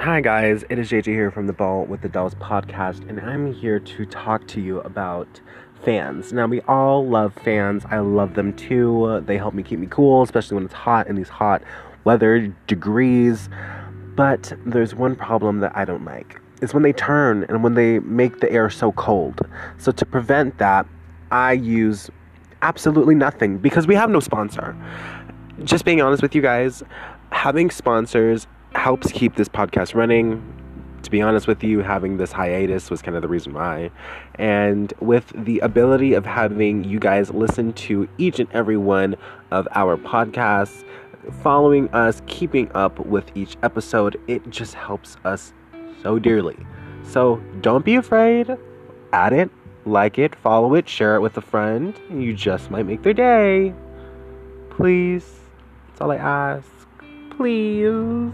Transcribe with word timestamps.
Hi, 0.00 0.22
guys. 0.22 0.64
It 0.70 0.78
is 0.78 0.88
JJ 0.88 1.04
here 1.04 1.30
from 1.30 1.46
the 1.46 1.52
Ball 1.52 1.84
with 1.84 2.00
the 2.00 2.08
Dawls 2.08 2.34
podcast, 2.36 3.06
and 3.06 3.20
I'm 3.20 3.52
here 3.52 3.78
to 3.78 4.06
talk 4.06 4.48
to 4.48 4.58
you 4.58 4.80
about 4.80 5.42
fans. 5.84 6.32
Now, 6.32 6.46
we 6.46 6.62
all 6.62 7.06
love 7.06 7.34
fans. 7.44 7.84
I 7.90 7.98
love 7.98 8.32
them 8.32 8.54
too. 8.54 9.22
They 9.26 9.36
help 9.36 9.52
me 9.52 9.62
keep 9.62 9.78
me 9.78 9.86
cool, 9.90 10.22
especially 10.22 10.54
when 10.54 10.64
it's 10.64 10.72
hot 10.72 11.06
in 11.06 11.16
these 11.16 11.28
hot 11.28 11.60
weather 12.04 12.48
degrees. 12.66 13.50
But 14.16 14.54
there's 14.64 14.94
one 14.94 15.16
problem 15.16 15.60
that 15.60 15.76
I 15.76 15.84
don't 15.84 16.06
like. 16.06 16.40
It's 16.62 16.72
when 16.72 16.82
they 16.82 16.94
turn 16.94 17.44
and 17.50 17.62
when 17.62 17.74
they 17.74 17.98
make 17.98 18.40
the 18.40 18.50
air 18.50 18.70
so 18.70 18.92
cold. 18.92 19.46
So, 19.76 19.92
to 19.92 20.06
prevent 20.06 20.56
that, 20.56 20.86
I 21.30 21.52
use 21.52 22.08
absolutely 22.62 23.16
nothing 23.16 23.58
because 23.58 23.86
we 23.86 23.96
have 23.96 24.08
no 24.08 24.20
sponsor. 24.20 24.74
Just 25.62 25.84
being 25.84 26.00
honest 26.00 26.22
with 26.22 26.34
you 26.34 26.40
guys, 26.40 26.82
having 27.32 27.70
sponsors 27.70 28.46
helps 28.74 29.12
keep 29.12 29.36
this 29.36 29.48
podcast 29.48 29.94
running. 29.94 30.42
To 31.02 31.10
be 31.10 31.22
honest 31.22 31.46
with 31.46 31.64
you, 31.64 31.80
having 31.80 32.18
this 32.18 32.30
hiatus 32.30 32.90
was 32.90 33.00
kind 33.00 33.16
of 33.16 33.22
the 33.22 33.28
reason 33.28 33.54
why. 33.54 33.90
And 34.34 34.92
with 35.00 35.32
the 35.34 35.58
ability 35.60 36.12
of 36.12 36.26
having 36.26 36.84
you 36.84 36.98
guys 36.98 37.30
listen 37.30 37.72
to 37.72 38.08
each 38.18 38.38
and 38.38 38.50
every 38.52 38.76
one 38.76 39.16
of 39.50 39.66
our 39.74 39.96
podcasts, 39.96 40.84
following 41.42 41.88
us, 41.94 42.22
keeping 42.26 42.70
up 42.74 42.98
with 43.00 43.30
each 43.34 43.56
episode, 43.62 44.20
it 44.28 44.48
just 44.50 44.74
helps 44.74 45.16
us 45.24 45.52
so 46.02 46.18
dearly. 46.18 46.58
So 47.02 47.42
don't 47.60 47.84
be 47.84 47.94
afraid. 47.94 48.56
Add 49.12 49.32
it, 49.32 49.50
like 49.86 50.18
it, 50.18 50.34
follow 50.34 50.74
it, 50.74 50.88
share 50.88 51.16
it 51.16 51.20
with 51.20 51.36
a 51.36 51.40
friend. 51.40 51.98
You 52.10 52.34
just 52.34 52.70
might 52.70 52.86
make 52.86 53.02
their 53.02 53.14
day. 53.14 53.74
Please. 54.70 55.40
That's 55.88 56.00
all 56.00 56.12
I 56.12 56.16
ask. 56.16 56.68
Please. 57.30 58.32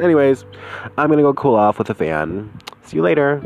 Anyways, 0.00 0.44
I'm 0.98 1.08
gonna 1.08 1.22
go 1.22 1.32
cool 1.34 1.54
off 1.54 1.78
with 1.78 1.88
a 1.88 1.94
fan. 1.94 2.50
See 2.82 2.96
you 2.96 3.02
later. 3.02 3.40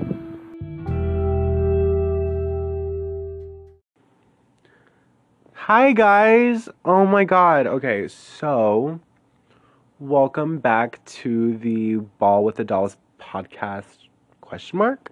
Hi 5.52 5.92
guys. 5.92 6.70
Oh 6.86 7.04
my 7.04 7.24
god. 7.24 7.66
Okay, 7.66 8.08
so 8.08 8.98
welcome 9.98 10.58
back 10.58 11.04
to 11.04 11.58
the 11.58 11.96
Ball 12.18 12.42
with 12.42 12.56
the 12.56 12.64
Dawls 12.64 12.96
podcast 13.20 14.08
question 14.40 14.78
mark. 14.78 15.10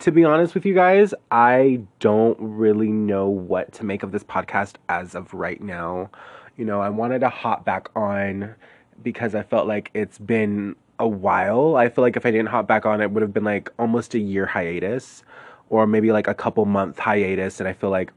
To 0.00 0.10
be 0.10 0.24
honest 0.24 0.52
with 0.52 0.66
you 0.66 0.74
guys, 0.74 1.14
I 1.30 1.80
don't 2.00 2.36
really 2.40 2.90
know 2.90 3.28
what 3.28 3.72
to 3.74 3.84
make 3.84 4.02
of 4.02 4.10
this 4.10 4.24
podcast 4.24 4.74
as 4.88 5.14
of 5.14 5.32
right 5.32 5.60
now. 5.60 6.10
You 6.56 6.64
know, 6.64 6.80
I 6.80 6.88
wanted 6.88 7.20
to 7.20 7.28
hop 7.28 7.64
back 7.64 7.88
on 7.94 8.56
because 9.02 9.34
I 9.34 9.42
felt 9.42 9.66
like 9.66 9.90
it's 9.94 10.18
been 10.18 10.76
a 10.98 11.08
while. 11.08 11.76
I 11.76 11.88
feel 11.88 12.02
like 12.02 12.16
if 12.16 12.26
I 12.26 12.30
didn't 12.30 12.48
hop 12.48 12.66
back 12.66 12.86
on, 12.86 13.00
it 13.00 13.10
would 13.10 13.22
have 13.22 13.32
been 13.32 13.44
like 13.44 13.70
almost 13.78 14.14
a 14.14 14.18
year 14.18 14.46
hiatus 14.46 15.22
or 15.70 15.86
maybe 15.86 16.12
like 16.12 16.26
a 16.26 16.34
couple 16.34 16.64
month 16.64 16.98
hiatus. 16.98 17.60
And 17.60 17.68
I 17.68 17.72
feel 17.72 17.90
like 17.90 18.12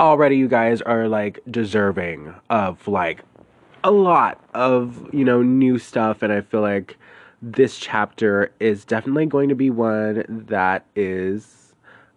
already 0.00 0.36
you 0.36 0.48
guys 0.48 0.80
are 0.82 1.08
like 1.08 1.40
deserving 1.50 2.34
of 2.50 2.86
like 2.88 3.20
a 3.84 3.90
lot 3.90 4.42
of, 4.54 5.08
you 5.12 5.24
know, 5.24 5.42
new 5.42 5.78
stuff. 5.78 6.22
And 6.22 6.32
I 6.32 6.40
feel 6.40 6.60
like 6.60 6.96
this 7.40 7.78
chapter 7.78 8.52
is 8.60 8.84
definitely 8.84 9.26
going 9.26 9.48
to 9.48 9.54
be 9.54 9.68
one 9.68 10.44
that 10.48 10.86
is 10.94 11.74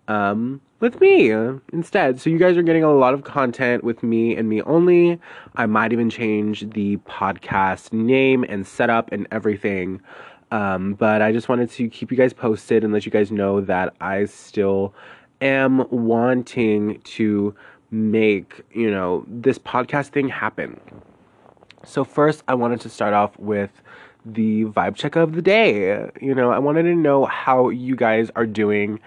um 0.07 0.61
with 0.79 0.99
me 0.99 1.31
instead. 1.71 2.19
So 2.19 2.29
you 2.29 2.37
guys 2.37 2.57
are 2.57 2.63
getting 2.63 2.83
a 2.83 2.93
lot 2.93 3.13
of 3.13 3.23
content 3.23 3.83
with 3.83 4.03
me 4.03 4.35
and 4.35 4.49
me 4.49 4.61
only. 4.63 5.19
I 5.55 5.65
might 5.65 5.93
even 5.93 6.09
change 6.09 6.69
the 6.71 6.97
podcast 6.97 7.93
name 7.93 8.43
and 8.47 8.67
setup 8.67 9.11
and 9.11 9.27
everything. 9.31 10.01
Um, 10.51 10.93
but 10.93 11.21
I 11.21 11.31
just 11.31 11.49
wanted 11.49 11.71
to 11.71 11.89
keep 11.89 12.11
you 12.11 12.17
guys 12.17 12.33
posted 12.33 12.83
and 12.83 12.93
let 12.93 13.05
you 13.05 13.11
guys 13.11 13.31
know 13.31 13.61
that 13.61 13.95
I 14.01 14.25
still 14.25 14.93
am 15.41 15.87
wanting 15.89 17.01
to 17.01 17.55
make, 17.91 18.61
you 18.71 18.91
know, 18.91 19.25
this 19.27 19.57
podcast 19.57 20.09
thing 20.09 20.29
happen. 20.29 20.79
So 21.83 22.03
first 22.03 22.43
I 22.47 22.53
wanted 22.53 22.81
to 22.81 22.89
start 22.89 23.13
off 23.13 23.37
with 23.39 23.69
the 24.25 24.65
vibe 24.65 24.95
check 24.95 25.15
of 25.15 25.33
the 25.33 25.41
day. 25.41 26.09
You 26.21 26.33
know, 26.33 26.51
I 26.51 26.59
wanted 26.59 26.83
to 26.83 26.95
know 26.95 27.25
how 27.25 27.69
you 27.69 27.95
guys 27.95 28.31
are 28.35 28.45
doing 28.45 28.99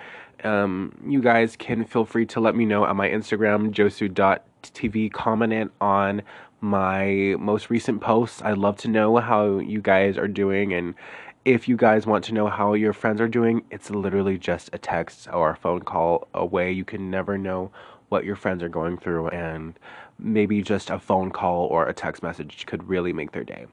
um, 0.45 0.97
you 1.07 1.21
guys 1.21 1.57
can 1.57 1.85
feel 1.85 2.05
free 2.05 2.27
to 2.27 2.41
let 2.41 2.55
me 2.55 2.65
know 2.65 2.85
on 2.85 2.97
my 2.97 3.09
Instagram, 3.09 3.73
josu.tv, 3.73 5.13
comment 5.13 5.73
on 5.81 6.23
my 6.61 7.37
most 7.39 7.71
recent 7.71 8.01
posts. 8.01 8.43
I'd 8.43 8.59
love 8.59 8.77
to 8.79 8.89
know 8.89 9.17
how 9.17 9.59
you 9.59 9.81
guys 9.81 10.19
are 10.19 10.29
doing 10.29 10.73
and 10.73 10.95
if 11.45 11.67
you 11.67 11.77
guys 11.77 12.07
want 12.07 12.25
to 12.25 12.35
know 12.35 12.49
how 12.49 12.75
your 12.75 12.93
friends 12.93 13.23
are 13.23 13.29
doing, 13.29 13.63
it's 13.71 13.89
literally 13.89 14.37
just 14.37 14.69
a 14.75 14.79
text 14.79 15.29
or 15.33 15.51
a 15.51 15.57
phone 15.57 15.81
call 15.81 16.29
away. 16.35 16.71
You 16.73 16.85
can 16.85 17.11
never 17.11 17.39
know 17.39 17.71
what 18.11 18.27
your 18.27 18.37
friends 18.37 18.63
are 18.63 18.69
going 18.69 18.99
through, 18.99 19.29
and 19.29 19.79
maybe 20.19 20.61
just 20.61 20.91
a 20.91 20.99
phone 20.99 21.31
call 21.31 21.67
or 21.67 21.87
a 21.87 21.95
text 21.95 22.23
message 22.23 22.67
could 22.67 22.87
really 22.87 23.15
make 23.15 23.33
their 23.33 23.45
day. 23.45 23.67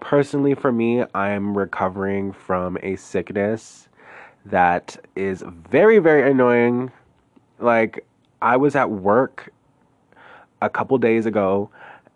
Personally, 0.00 0.54
for 0.54 0.72
me, 0.72 1.04
I'm 1.14 1.56
recovering 1.56 2.32
from 2.32 2.76
a 2.82 2.96
sickness 2.96 3.88
that 4.46 4.96
is 5.16 5.44
very, 5.70 5.98
very 5.98 6.30
annoying. 6.30 6.90
Like, 7.58 8.04
I 8.40 8.56
was 8.56 8.74
at 8.74 8.90
work 8.90 9.52
a 10.60 10.68
couple 10.68 10.98
days 10.98 11.26
ago, 11.26 11.70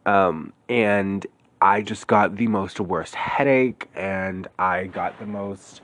um, 0.07 0.53
and 0.69 1.27
I 1.61 1.83
just 1.83 2.07
got 2.07 2.37
the 2.37 2.49
most 2.49 2.81
worst 2.81 3.15
headache, 3.15 3.89
and 3.95 4.49
I 4.59 4.87
got 4.87 5.19
the 5.19 5.27
most 5.27 5.81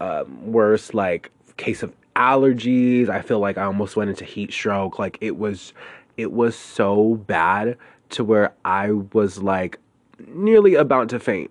um, 0.00 0.52
worst, 0.52 0.94
like, 0.94 1.30
case 1.56 1.82
of 1.82 1.92
allergies. 2.16 3.08
I 3.08 3.22
feel 3.22 3.40
like 3.40 3.58
I 3.58 3.64
almost 3.64 3.96
went 3.96 4.10
into 4.10 4.24
heat 4.24 4.52
stroke. 4.52 4.98
Like, 4.98 5.18
it 5.20 5.36
was, 5.36 5.72
it 6.16 6.32
was 6.32 6.56
so 6.56 7.14
bad 7.26 7.76
to 8.10 8.24
where 8.24 8.52
I 8.64 8.92
was, 8.92 9.42
like, 9.42 9.78
nearly 10.28 10.74
about 10.74 11.08
to 11.10 11.20
faint. 11.20 11.50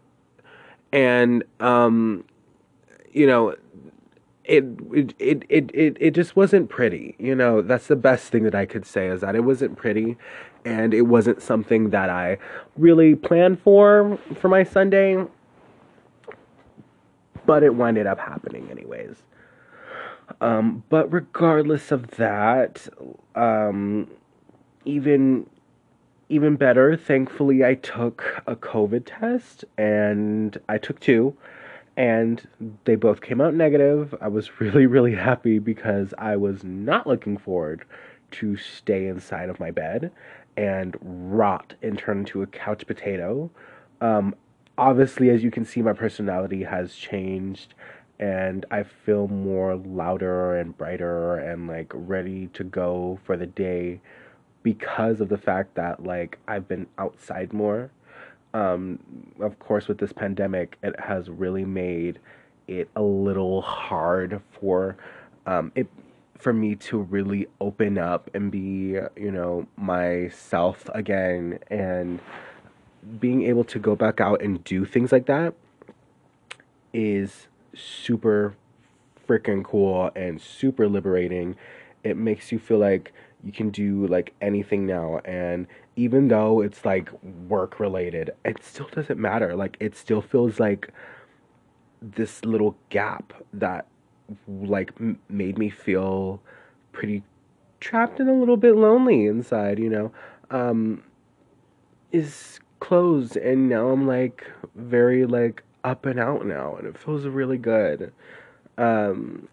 And, 0.92 1.44
um, 1.60 2.24
you 3.14 3.28
know, 3.28 3.56
it, 4.46 4.64
it 5.20 5.44
it 5.50 5.72
it 5.74 5.98
it 6.00 6.12
just 6.12 6.36
wasn't 6.36 6.70
pretty 6.70 7.16
you 7.20 7.36
know? 7.36 7.62
That's 7.62 7.88
the 7.88 7.96
best 7.96 8.32
thing 8.32 8.44
that 8.44 8.56
i 8.56 8.66
could 8.66 8.86
say 8.86 9.08
is 9.08 9.22
that 9.22 9.36
it 9.36 9.44
wasn't 9.44 9.78
pretty 9.78 10.18
and 10.66 10.94
it 10.94 11.04
wasn't 11.04 11.42
something 11.42 11.90
that 11.92 12.10
i 12.10 12.38
really 12.78 13.16
planned 13.16 13.60
for 13.62 14.18
for 14.36 14.50
my 14.50 14.64
sunday 14.64 15.26
but 17.46 17.64
it 17.64 17.76
winded 17.76 18.08
up 18.08 18.20
happening 18.20 18.68
anyways. 18.70 19.24
Um, 20.40 20.84
but 20.90 21.12
regardless 21.12 21.92
of 21.92 22.12
that 22.12 22.88
um, 23.36 24.10
even 24.86 25.50
even 26.30 26.56
better 26.56 26.96
thankfully 26.96 27.66
i 27.66 27.76
took 27.76 28.42
a 28.48 28.56
covid 28.56 29.04
test 29.06 29.66
and 29.78 30.58
i 30.70 30.78
took 30.78 30.98
two 31.02 31.36
and 32.02 32.48
they 32.86 32.96
both 32.96 33.22
came 33.22 33.40
out 33.40 33.54
negative. 33.54 34.16
I 34.20 34.28
was 34.28 34.50
really, 34.60 34.88
really 34.88 35.14
happy 35.14 35.60
because 35.60 36.16
I 36.18 36.36
was 36.36 36.64
not 36.64 37.06
looking 37.06 37.38
forward 37.38 37.86
to 38.32 38.58
stay 38.58 39.06
inside 39.06 39.50
of 39.50 39.60
my 39.60 39.70
bed 39.70 40.12
and 40.58 40.98
rot 41.00 41.76
and 41.84 42.00
turn 42.00 42.20
into 42.20 42.42
a 42.42 42.48
couch 42.48 42.88
potato. 42.88 43.52
Um, 44.02 44.34
obviously, 44.80 45.30
as 45.30 45.44
you 45.44 45.52
can 45.52 45.64
see, 45.64 45.84
my 45.84 45.94
personality 45.94 46.64
has 46.64 46.96
changed 46.96 47.76
and 48.20 48.66
I 48.72 48.82
feel 48.82 49.28
more 49.28 49.76
louder 49.76 50.58
and 50.58 50.76
brighter 50.76 51.36
and 51.36 51.68
like 51.68 51.92
ready 51.94 52.48
to 52.54 52.64
go 52.64 53.20
for 53.26 53.38
the 53.38 53.46
day 53.46 54.02
because 54.64 55.22
of 55.22 55.30
the 55.30 55.38
fact 55.38 55.76
that 55.76 56.04
like 56.04 56.40
I've 56.48 56.68
been 56.68 56.88
outside 56.98 57.54
more 57.54 57.92
um, 58.54 59.00
of 59.40 59.58
course, 59.60 59.88
with 59.88 59.98
this 59.98 60.14
pandemic, 60.14 60.78
it 60.84 61.00
has 61.00 61.30
really 61.30 61.66
made 61.66 62.20
it 62.68 62.90
a 62.96 63.02
little 63.02 63.62
hard 63.62 64.42
for 64.60 64.98
um, 65.46 65.72
it 65.76 65.88
for 66.38 66.54
me 66.54 66.76
to 66.76 66.98
really 66.98 67.48
open 67.60 68.00
up 68.00 68.30
and 68.34 68.52
be, 68.52 68.98
you 69.16 69.32
know, 69.32 69.68
myself 69.78 70.90
again 70.96 71.60
and 71.70 72.20
being 73.20 73.44
able 73.44 73.64
to 73.64 73.78
go 73.78 73.96
back 73.96 74.20
out 74.20 74.42
and 74.42 74.64
do 74.64 74.84
things 74.84 75.12
like 75.12 75.28
that 75.28 75.54
is 76.94 77.48
super 77.76 78.56
freaking 79.28 79.64
cool 79.64 80.10
and 80.16 80.42
super 80.42 80.88
liberating. 80.88 81.56
It 82.04 82.18
makes 82.18 82.52
you 82.52 82.58
feel 82.58 82.80
like 82.80 83.14
you 83.44 83.52
can 83.52 83.70
do 83.70 84.08
like 84.08 84.34
anything 84.42 84.88
now 84.88 85.20
and 85.24 85.68
even 85.96 86.28
though 86.28 86.62
it's 86.62 86.86
like 86.86 87.10
work 87.48 87.80
related 87.80 88.32
it 88.46 88.64
still 88.64 88.88
doesn't 88.90 89.20
matter 89.20 89.56
like 89.56 89.78
it 89.80 89.96
still 89.96 90.22
feels 90.22 90.60
like 90.60 90.92
this 92.02 92.44
little 92.46 92.76
gap 92.90 93.34
that 93.54 93.88
like 94.48 94.92
m- 95.00 95.20
made 95.30 95.58
me 95.58 95.70
feel 95.70 96.42
pretty 96.94 97.22
trapped 97.80 98.20
and 98.20 98.30
a 98.30 98.34
little 98.34 98.58
bit 98.58 98.76
lonely 98.76 99.26
inside 99.26 99.80
you 99.80 99.90
know 99.90 100.12
um 100.50 101.04
is 102.12 102.60
closed 102.80 103.38
and 103.38 103.70
now 103.70 103.90
I'm 103.90 104.06
like 104.08 104.46
very 104.76 105.26
like 105.26 105.64
up 105.84 106.06
and 106.06 106.20
out 106.20 106.46
now 106.46 106.76
and 106.76 106.88
it 106.88 106.98
feels 106.98 107.26
really 107.26 107.58
good. 107.58 108.12
Um 108.78 109.48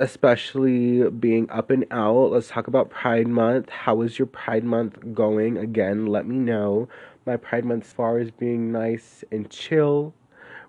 especially 0.00 1.08
being 1.10 1.48
up 1.50 1.70
and 1.70 1.86
out. 1.90 2.32
Let's 2.32 2.48
talk 2.48 2.66
about 2.66 2.88
Pride 2.88 3.28
Month. 3.28 3.68
How 3.68 4.00
is 4.00 4.18
your 4.18 4.26
Pride 4.26 4.64
Month 4.64 5.14
going? 5.14 5.58
Again, 5.58 6.06
let 6.06 6.26
me 6.26 6.36
know. 6.36 6.88
My 7.26 7.36
Pride 7.36 7.66
Month 7.66 7.84
as 7.84 7.92
far 7.92 8.18
as 8.18 8.30
being 8.30 8.72
nice 8.72 9.22
and 9.30 9.48
chill. 9.50 10.14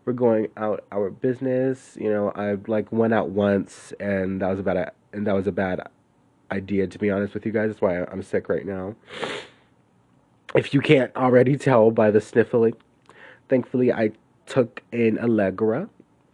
We're 0.03 0.13
going 0.13 0.49
out 0.57 0.83
our 0.91 1.09
business. 1.09 1.97
You 1.99 2.11
know, 2.11 2.31
I 2.35 2.57
like 2.67 2.91
went 2.91 3.13
out 3.13 3.29
once 3.29 3.93
and 4.01 4.41
that 4.41 4.49
was 4.49 4.59
about 4.59 4.77
a 4.77 4.91
and 5.13 5.25
that 5.25 5.33
was 5.33 5.47
a 5.47 5.51
bad 5.51 5.81
idea 6.51 6.87
to 6.87 6.99
be 6.99 7.09
honest 7.09 7.33
with 7.33 7.45
you 7.45 7.53
guys. 7.53 7.69
That's 7.69 7.81
why 7.81 8.03
I'm 8.03 8.21
sick 8.21 8.49
right 8.49 8.65
now. 8.65 8.95
If 10.55 10.73
you 10.73 10.81
can't 10.81 11.15
already 11.15 11.55
tell 11.55 11.91
by 11.91 12.11
the 12.11 12.19
sniffling, 12.19 12.75
thankfully 13.47 13.93
I 13.93 14.11
took 14.45 14.83
an 14.91 15.17
Allegra 15.19 15.87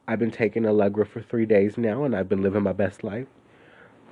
I've 0.08 0.20
been 0.20 0.32
taking 0.32 0.66
Allegra 0.66 1.06
for 1.06 1.22
three 1.22 1.46
days 1.46 1.78
now, 1.78 2.06
and 2.06 2.16
I've 2.16 2.30
been 2.30 2.42
living 2.42 2.64
my 2.64 2.72
best 2.72 3.04
life 3.04 3.28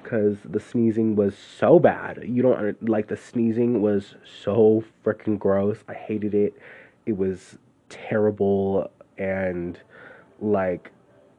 because 0.04 0.38
the 0.44 0.60
sneezing 0.60 1.16
was 1.16 1.36
so 1.38 1.80
bad. 1.80 2.24
You 2.28 2.44
don't 2.44 2.90
like 2.90 3.08
the 3.08 3.18
sneezing 3.18 3.82
was 3.82 4.16
so 4.44 4.84
freaking 5.04 5.40
gross. 5.40 5.78
I 5.88 5.94
hated 5.94 6.34
it. 6.36 6.54
It 7.06 7.18
was 7.18 7.58
terrible, 7.90 8.92
and 9.18 9.80
like 10.42 10.92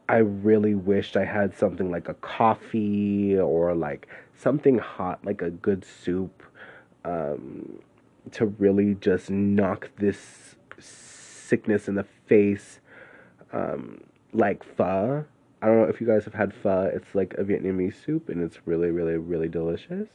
I 0.08 0.16
really 0.18 0.74
wished 0.74 1.16
I 1.16 1.24
had 1.24 1.54
something 1.54 1.90
like 1.90 2.08
a 2.08 2.14
coffee 2.14 3.38
or 3.38 3.74
like 3.74 4.08
something 4.34 4.78
hot, 4.78 5.24
like 5.24 5.42
a 5.42 5.50
good 5.50 5.84
soup, 5.84 6.42
um, 7.04 7.78
to 8.32 8.46
really 8.46 8.94
just 8.94 9.28
knock 9.28 9.90
this 9.98 10.56
sickness 10.78 11.88
in 11.88 11.94
the 11.94 12.06
face. 12.26 12.80
Um, 13.52 14.00
like 14.36 14.64
pho. 14.76 15.24
I 15.62 15.66
don't 15.66 15.78
know 15.78 15.88
if 15.88 16.00
you 16.00 16.06
guys 16.06 16.24
have 16.24 16.34
had 16.34 16.52
pho. 16.54 16.90
It's 16.92 17.14
like 17.14 17.34
a 17.34 17.44
Vietnamese 17.44 18.04
soup, 18.04 18.28
and 18.28 18.42
it's 18.42 18.58
really, 18.66 18.90
really, 18.90 19.16
really 19.16 19.48
delicious. 19.48 20.08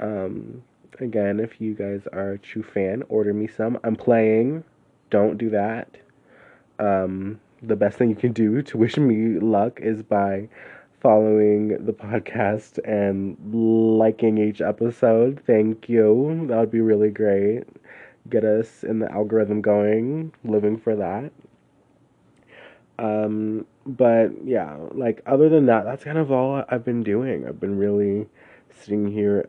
Um, 0.00 0.62
again, 0.98 1.40
if 1.40 1.60
you 1.60 1.74
guys 1.74 2.02
are 2.12 2.32
a 2.32 2.38
true 2.38 2.62
fan, 2.62 3.02
order 3.08 3.32
me 3.32 3.46
some. 3.46 3.78
I'm 3.84 3.96
playing. 3.96 4.64
Don't 5.10 5.38
do 5.38 5.50
that. 5.50 5.96
Um, 6.78 7.40
the 7.62 7.76
best 7.76 7.98
thing 7.98 8.08
you 8.08 8.16
can 8.16 8.32
do 8.32 8.62
to 8.62 8.78
wish 8.78 8.96
me 8.96 9.38
luck 9.38 9.80
is 9.80 10.02
by 10.02 10.48
following 11.00 11.68
the 11.84 11.92
podcast 11.92 12.78
and 12.84 13.36
liking 13.52 14.38
each 14.38 14.60
episode. 14.60 15.42
Thank 15.46 15.88
you. 15.88 16.46
That 16.48 16.58
would 16.58 16.70
be 16.70 16.80
really 16.80 17.10
great. 17.10 17.64
Get 18.28 18.44
us 18.44 18.84
in 18.84 18.98
the 18.98 19.10
algorithm 19.10 19.60
going. 19.60 20.32
Living 20.44 20.78
for 20.78 20.96
that. 20.96 21.32
Um, 23.00 23.66
but 23.86 24.28
yeah, 24.44 24.76
like 24.92 25.22
other 25.24 25.48
than 25.48 25.66
that, 25.66 25.84
that's 25.84 26.04
kind 26.04 26.18
of 26.18 26.30
all 26.30 26.62
I've 26.68 26.84
been 26.84 27.02
doing. 27.02 27.46
I've 27.46 27.58
been 27.58 27.78
really 27.78 28.26
sitting 28.70 29.10
here 29.10 29.48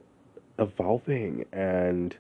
evolving 0.58 1.46
and 1.52 2.16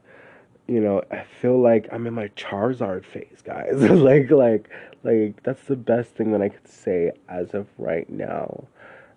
you 0.67 0.79
know, 0.79 1.03
I 1.11 1.23
feel 1.41 1.61
like 1.61 1.89
I'm 1.91 2.07
in 2.07 2.13
my 2.13 2.29
Charizard 2.29 3.05
phase, 3.05 3.41
guys. 3.43 3.73
like 3.75 4.29
like 4.29 4.69
like 5.03 5.41
that's 5.43 5.63
the 5.63 5.75
best 5.75 6.11
thing 6.11 6.31
that 6.33 6.41
I 6.41 6.49
could 6.49 6.67
say 6.67 7.11
as 7.29 7.53
of 7.53 7.67
right 7.77 8.09
now. 8.09 8.65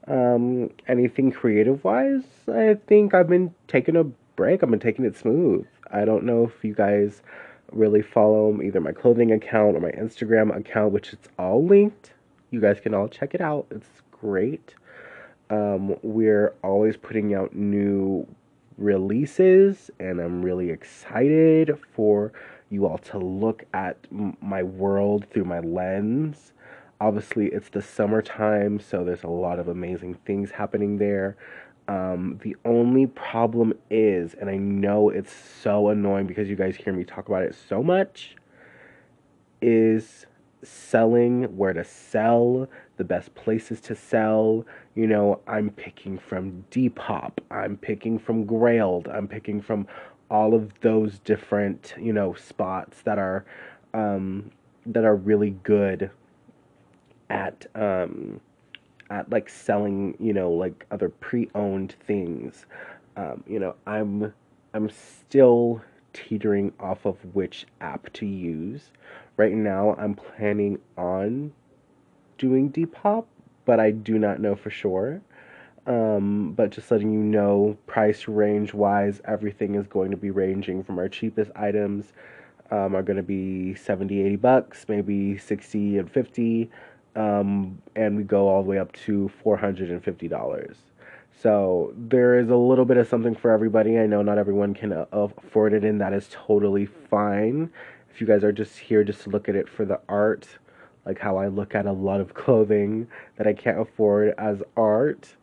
Um 0.06 0.70
anything 0.86 1.32
creative 1.32 1.82
wise, 1.82 2.22
I 2.46 2.76
think 2.86 3.12
I've 3.12 3.28
been 3.28 3.52
taking 3.66 3.96
a 3.96 4.04
break. 4.36 4.62
I've 4.62 4.70
been 4.70 4.78
taking 4.78 5.04
it 5.04 5.16
smooth. 5.16 5.66
I 5.90 6.04
don't 6.04 6.24
know 6.24 6.44
if 6.44 6.64
you 6.64 6.74
guys 6.74 7.22
really 7.74 8.02
follow 8.02 8.60
either 8.62 8.80
my 8.80 8.92
clothing 8.92 9.32
account 9.32 9.76
or 9.76 9.80
my 9.80 9.90
Instagram 9.92 10.56
account, 10.56 10.92
which 10.92 11.12
it's 11.12 11.28
all 11.38 11.64
linked. 11.64 12.12
You 12.50 12.60
guys 12.60 12.80
can 12.80 12.94
all 12.94 13.08
check 13.08 13.34
it 13.34 13.40
out. 13.40 13.66
It's 13.70 14.02
great. 14.10 14.74
Um, 15.50 15.96
we're 16.02 16.54
always 16.62 16.96
putting 16.96 17.34
out 17.34 17.54
new 17.54 18.26
releases, 18.78 19.90
and 20.00 20.20
I'm 20.20 20.42
really 20.42 20.70
excited 20.70 21.78
for 21.92 22.32
you 22.70 22.86
all 22.86 22.98
to 22.98 23.18
look 23.18 23.64
at 23.74 23.96
m- 24.10 24.36
my 24.40 24.62
world 24.62 25.26
through 25.30 25.44
my 25.44 25.60
lens. 25.60 26.52
Obviously, 27.00 27.48
it's 27.48 27.68
the 27.68 27.82
summertime, 27.82 28.80
so 28.80 29.04
there's 29.04 29.24
a 29.24 29.28
lot 29.28 29.58
of 29.58 29.68
amazing 29.68 30.14
things 30.24 30.52
happening 30.52 30.98
there. 30.98 31.36
Um, 31.86 32.40
the 32.42 32.56
only 32.64 33.06
problem 33.06 33.74
is, 33.90 34.34
and 34.34 34.48
I 34.48 34.56
know 34.56 35.10
it's 35.10 35.32
so 35.32 35.88
annoying 35.88 36.26
because 36.26 36.48
you 36.48 36.56
guys 36.56 36.76
hear 36.76 36.92
me 36.92 37.04
talk 37.04 37.28
about 37.28 37.42
it 37.42 37.54
so 37.68 37.82
much, 37.82 38.36
is 39.60 40.26
selling, 40.62 41.44
where 41.56 41.74
to 41.74 41.84
sell, 41.84 42.68
the 42.96 43.04
best 43.04 43.34
places 43.34 43.80
to 43.82 43.94
sell. 43.94 44.64
You 44.94 45.06
know, 45.06 45.40
I'm 45.46 45.70
picking 45.70 46.18
from 46.18 46.64
Depop, 46.70 47.32
I'm 47.50 47.76
picking 47.76 48.18
from 48.18 48.46
Grailed, 48.46 49.14
I'm 49.14 49.28
picking 49.28 49.60
from 49.60 49.86
all 50.30 50.54
of 50.54 50.72
those 50.80 51.18
different, 51.18 51.94
you 52.00 52.12
know, 52.12 52.34
spots 52.34 53.02
that 53.02 53.18
are 53.18 53.44
um, 53.92 54.50
that 54.86 55.04
are 55.04 55.16
really 55.16 55.50
good 55.62 56.10
at 57.30 57.66
um, 57.74 58.40
at 59.10 59.30
like 59.30 59.48
selling, 59.48 60.16
you 60.18 60.32
know, 60.32 60.50
like 60.50 60.86
other 60.90 61.08
pre-owned 61.08 61.94
things. 62.06 62.66
Um, 63.16 63.44
you 63.46 63.58
know, 63.58 63.74
I'm 63.86 64.32
I'm 64.72 64.90
still 64.90 65.82
teetering 66.12 66.72
off 66.80 67.04
of 67.04 67.16
which 67.34 67.66
app 67.80 68.12
to 68.14 68.26
use. 68.26 68.90
Right 69.36 69.54
now, 69.54 69.94
I'm 69.98 70.14
planning 70.14 70.78
on 70.96 71.52
doing 72.38 72.70
Depop, 72.70 73.24
but 73.64 73.80
I 73.80 73.90
do 73.90 74.18
not 74.18 74.40
know 74.40 74.54
for 74.54 74.70
sure. 74.70 75.20
Um, 75.86 76.52
but 76.56 76.70
just 76.70 76.90
letting 76.90 77.12
you 77.12 77.18
know, 77.18 77.76
price 77.86 78.26
range 78.26 78.72
wise, 78.72 79.20
everything 79.26 79.74
is 79.74 79.86
going 79.86 80.10
to 80.12 80.16
be 80.16 80.30
ranging 80.30 80.82
from 80.82 80.98
our 80.98 81.08
cheapest 81.08 81.50
items 81.54 82.12
um, 82.70 82.94
are 82.94 83.02
going 83.02 83.16
to 83.16 83.22
be 83.22 83.74
70, 83.74 84.22
80 84.22 84.36
bucks, 84.36 84.86
maybe 84.88 85.36
60 85.38 85.98
and 85.98 86.10
50 86.10 86.70
um, 87.16 87.80
and 87.94 88.16
we 88.16 88.22
go 88.22 88.48
all 88.48 88.62
the 88.62 88.68
way 88.68 88.78
up 88.78 88.92
to 88.92 89.30
$450. 89.44 90.74
So 91.40 91.92
there 91.96 92.38
is 92.38 92.48
a 92.50 92.56
little 92.56 92.84
bit 92.84 92.96
of 92.96 93.08
something 93.08 93.34
for 93.34 93.50
everybody. 93.50 93.98
I 93.98 94.06
know 94.06 94.22
not 94.22 94.38
everyone 94.38 94.74
can 94.74 94.92
uh, 94.92 95.06
afford 95.12 95.72
it, 95.74 95.84
and 95.84 96.00
that 96.00 96.12
is 96.12 96.28
totally 96.30 96.86
fine. 96.86 97.70
If 98.12 98.20
you 98.20 98.26
guys 98.26 98.44
are 98.44 98.52
just 98.52 98.78
here 98.78 99.04
just 99.04 99.22
to 99.22 99.30
look 99.30 99.48
at 99.48 99.56
it 99.56 99.68
for 99.68 99.84
the 99.84 100.00
art, 100.08 100.46
like 101.04 101.18
how 101.18 101.36
I 101.36 101.48
look 101.48 101.74
at 101.74 101.86
a 101.86 101.92
lot 101.92 102.20
of 102.20 102.34
clothing 102.34 103.08
that 103.36 103.46
I 103.46 103.52
can't 103.52 103.80
afford 103.80 104.34
as 104.38 104.62
art, 104.76 105.34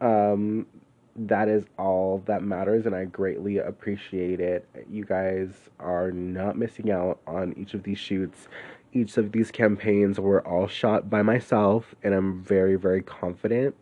um, 0.00 0.66
that 1.14 1.48
is 1.48 1.64
all 1.78 2.22
that 2.26 2.42
matters, 2.42 2.86
and 2.86 2.94
I 2.94 3.04
greatly 3.04 3.58
appreciate 3.58 4.40
it. 4.40 4.66
You 4.88 5.04
guys 5.04 5.50
are 5.78 6.10
not 6.10 6.56
missing 6.56 6.90
out 6.90 7.20
on 7.26 7.52
each 7.58 7.74
of 7.74 7.82
these 7.82 7.98
shoots 7.98 8.48
each 8.92 9.16
of 9.16 9.32
these 9.32 9.50
campaigns 9.50 10.20
were 10.20 10.46
all 10.46 10.68
shot 10.68 11.08
by 11.08 11.22
myself, 11.22 11.94
and 12.02 12.14
I'm 12.14 12.42
very, 12.42 12.76
very 12.76 13.02
confident 13.02 13.74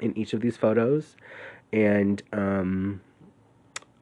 in 0.00 0.16
each 0.16 0.32
of 0.32 0.40
these 0.40 0.56
photos. 0.56 1.16
And 1.72 2.22
um, 2.32 3.00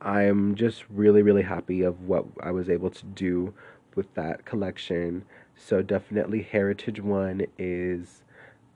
I'm 0.00 0.54
just 0.54 0.84
really, 0.90 1.22
really 1.22 1.42
happy 1.42 1.82
of 1.82 2.02
what 2.02 2.24
I 2.42 2.50
was 2.50 2.68
able 2.68 2.90
to 2.90 3.04
do 3.06 3.54
with 3.94 4.12
that 4.14 4.44
collection. 4.44 5.24
So 5.56 5.82
definitely, 5.82 6.42
Heritage 6.42 7.00
One 7.00 7.46
is 7.58 8.22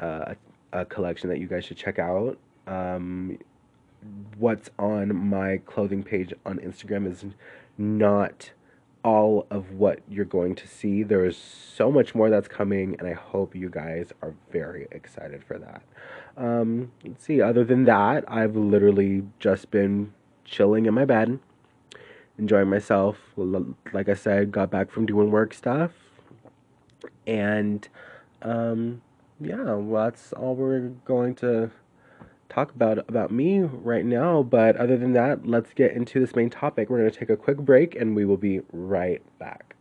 uh, 0.00 0.34
a 0.72 0.84
collection 0.84 1.28
that 1.30 1.38
you 1.38 1.46
guys 1.46 1.64
should 1.64 1.76
check 1.76 1.98
out. 1.98 2.38
Um, 2.66 3.38
what's 4.38 4.70
on 4.78 5.14
my 5.14 5.58
clothing 5.58 6.02
page 6.02 6.32
on 6.44 6.58
Instagram 6.58 7.10
is 7.10 7.24
not 7.78 8.50
all 9.04 9.46
of 9.50 9.72
what 9.72 10.00
you're 10.08 10.24
going 10.24 10.54
to 10.54 10.68
see. 10.68 11.02
There 11.02 11.24
is 11.24 11.36
so 11.36 11.90
much 11.90 12.14
more 12.14 12.30
that's 12.30 12.48
coming, 12.48 12.96
and 12.98 13.08
I 13.08 13.12
hope 13.12 13.54
you 13.54 13.68
guys 13.68 14.12
are 14.22 14.34
very 14.50 14.86
excited 14.90 15.42
for 15.44 15.58
that. 15.58 15.82
Um, 16.36 16.92
let's 17.04 17.24
see, 17.24 17.40
other 17.40 17.64
than 17.64 17.84
that, 17.84 18.24
I've 18.28 18.56
literally 18.56 19.24
just 19.38 19.70
been 19.70 20.12
chilling 20.44 20.86
in 20.86 20.94
my 20.94 21.04
bed, 21.04 21.38
enjoying 22.38 22.68
myself. 22.68 23.18
Like 23.36 24.08
I 24.08 24.14
said, 24.14 24.52
got 24.52 24.70
back 24.70 24.90
from 24.90 25.06
doing 25.06 25.30
work 25.30 25.52
stuff, 25.52 25.90
and 27.26 27.86
um, 28.42 29.02
yeah, 29.40 29.74
well, 29.74 30.04
that's 30.04 30.32
all 30.32 30.54
we're 30.54 30.88
going 31.04 31.34
to 31.36 31.70
talk 32.52 32.74
about 32.74 32.98
about 33.08 33.30
me 33.30 33.60
right 33.60 34.04
now. 34.04 34.42
But 34.42 34.76
other 34.76 34.96
than 34.96 35.12
that, 35.14 35.46
let's 35.46 35.72
get 35.72 35.92
into 35.92 36.20
this 36.20 36.34
main 36.36 36.50
topic. 36.50 36.90
We're 36.90 36.98
going 36.98 37.10
to 37.10 37.18
take 37.18 37.30
a 37.30 37.36
quick 37.36 37.58
break 37.58 37.94
and 37.94 38.14
we 38.14 38.24
will 38.24 38.36
be 38.36 38.60
right 38.72 39.22
back. 39.38 39.76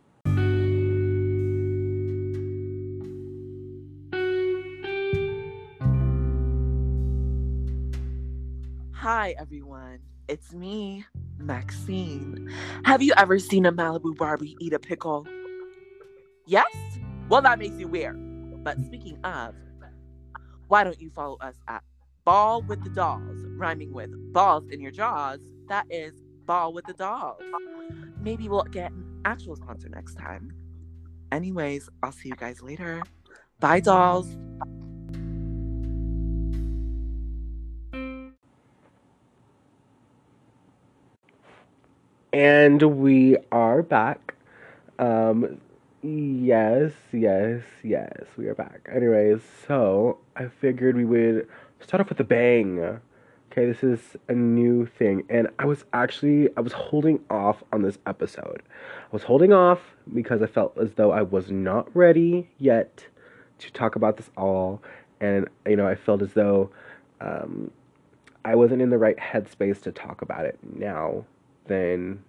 Hi, 8.94 9.34
everyone. 9.38 9.98
It's 10.28 10.54
me, 10.54 11.04
Maxine, 11.38 12.48
have 12.84 13.02
you 13.02 13.12
ever 13.16 13.40
seen 13.40 13.66
a 13.66 13.72
Malibu 13.72 14.16
Barbie 14.16 14.56
eat 14.60 14.72
a 14.72 14.78
pickle? 14.78 15.26
Yes? 16.46 16.72
Well, 17.28 17.42
that 17.42 17.58
makes 17.58 17.76
you 17.78 17.88
weird. 17.88 18.16
But 18.62 18.78
speaking 18.86 19.18
of, 19.24 19.56
why 20.68 20.84
don't 20.84 21.00
you 21.00 21.10
follow 21.10 21.36
us 21.38 21.56
at 21.66 21.82
Ball 22.24 22.62
with 22.62 22.84
the 22.84 22.90
Dawls, 22.90 23.44
rhyming 23.56 23.92
with 23.92 24.10
balls 24.32 24.68
in 24.70 24.80
your 24.80 24.92
jaws? 24.92 25.40
That 25.68 25.86
is 25.90 26.12
Ball 26.46 26.72
with 26.72 26.84
the 26.86 26.92
Dawls. 26.92 27.42
Maybe 28.20 28.48
we'll 28.48 28.62
get 28.62 28.92
an 28.92 29.20
actual 29.24 29.56
sponsor 29.56 29.88
next 29.88 30.14
time. 30.14 30.52
Anyways, 31.32 31.88
I'll 32.00 32.12
see 32.12 32.28
you 32.28 32.36
guys 32.36 32.62
later. 32.62 33.02
Bye, 33.58 33.80
dolls. 33.80 34.28
And 42.32 42.82
we 43.00 43.36
are 43.50 43.82
back. 43.82 44.34
Um, 45.00 45.60
yes, 46.02 46.92
yes, 47.12 47.62
yes, 47.82 48.26
we 48.36 48.46
are 48.46 48.54
back. 48.54 48.88
Anyways, 48.94 49.40
so 49.66 50.18
I 50.36 50.46
figured 50.46 50.96
we 50.96 51.04
would 51.04 51.48
start 51.82 52.00
off 52.00 52.08
with 52.08 52.20
a 52.20 52.24
bang. 52.24 53.00
Okay, 53.50 53.66
this 53.66 53.82
is 53.84 54.16
a 54.28 54.32
new 54.32 54.86
thing, 54.86 55.24
and 55.28 55.48
I 55.58 55.66
was 55.66 55.84
actually 55.92 56.48
I 56.56 56.60
was 56.60 56.72
holding 56.72 57.20
off 57.28 57.62
on 57.72 57.82
this 57.82 57.98
episode. 58.06 58.62
I 58.64 59.08
was 59.10 59.24
holding 59.24 59.52
off 59.52 59.80
because 60.14 60.40
I 60.42 60.46
felt 60.46 60.76
as 60.78 60.92
though 60.92 61.12
I 61.12 61.22
was 61.22 61.50
not 61.50 61.94
ready 61.94 62.48
yet 62.58 63.06
to 63.58 63.72
talk 63.72 63.94
about 63.94 64.16
this 64.16 64.30
all, 64.36 64.82
and 65.20 65.48
you 65.66 65.76
know 65.76 65.86
I 65.86 65.94
felt 65.94 66.22
as 66.22 66.32
though 66.32 66.70
um, 67.20 67.70
I 68.44 68.54
wasn't 68.54 68.80
in 68.80 68.88
the 68.90 68.98
right 68.98 69.16
headspace 69.18 69.82
to 69.82 69.92
talk 69.92 70.22
about 70.22 70.46
it 70.46 70.58
now 70.62 71.24
then 71.66 72.22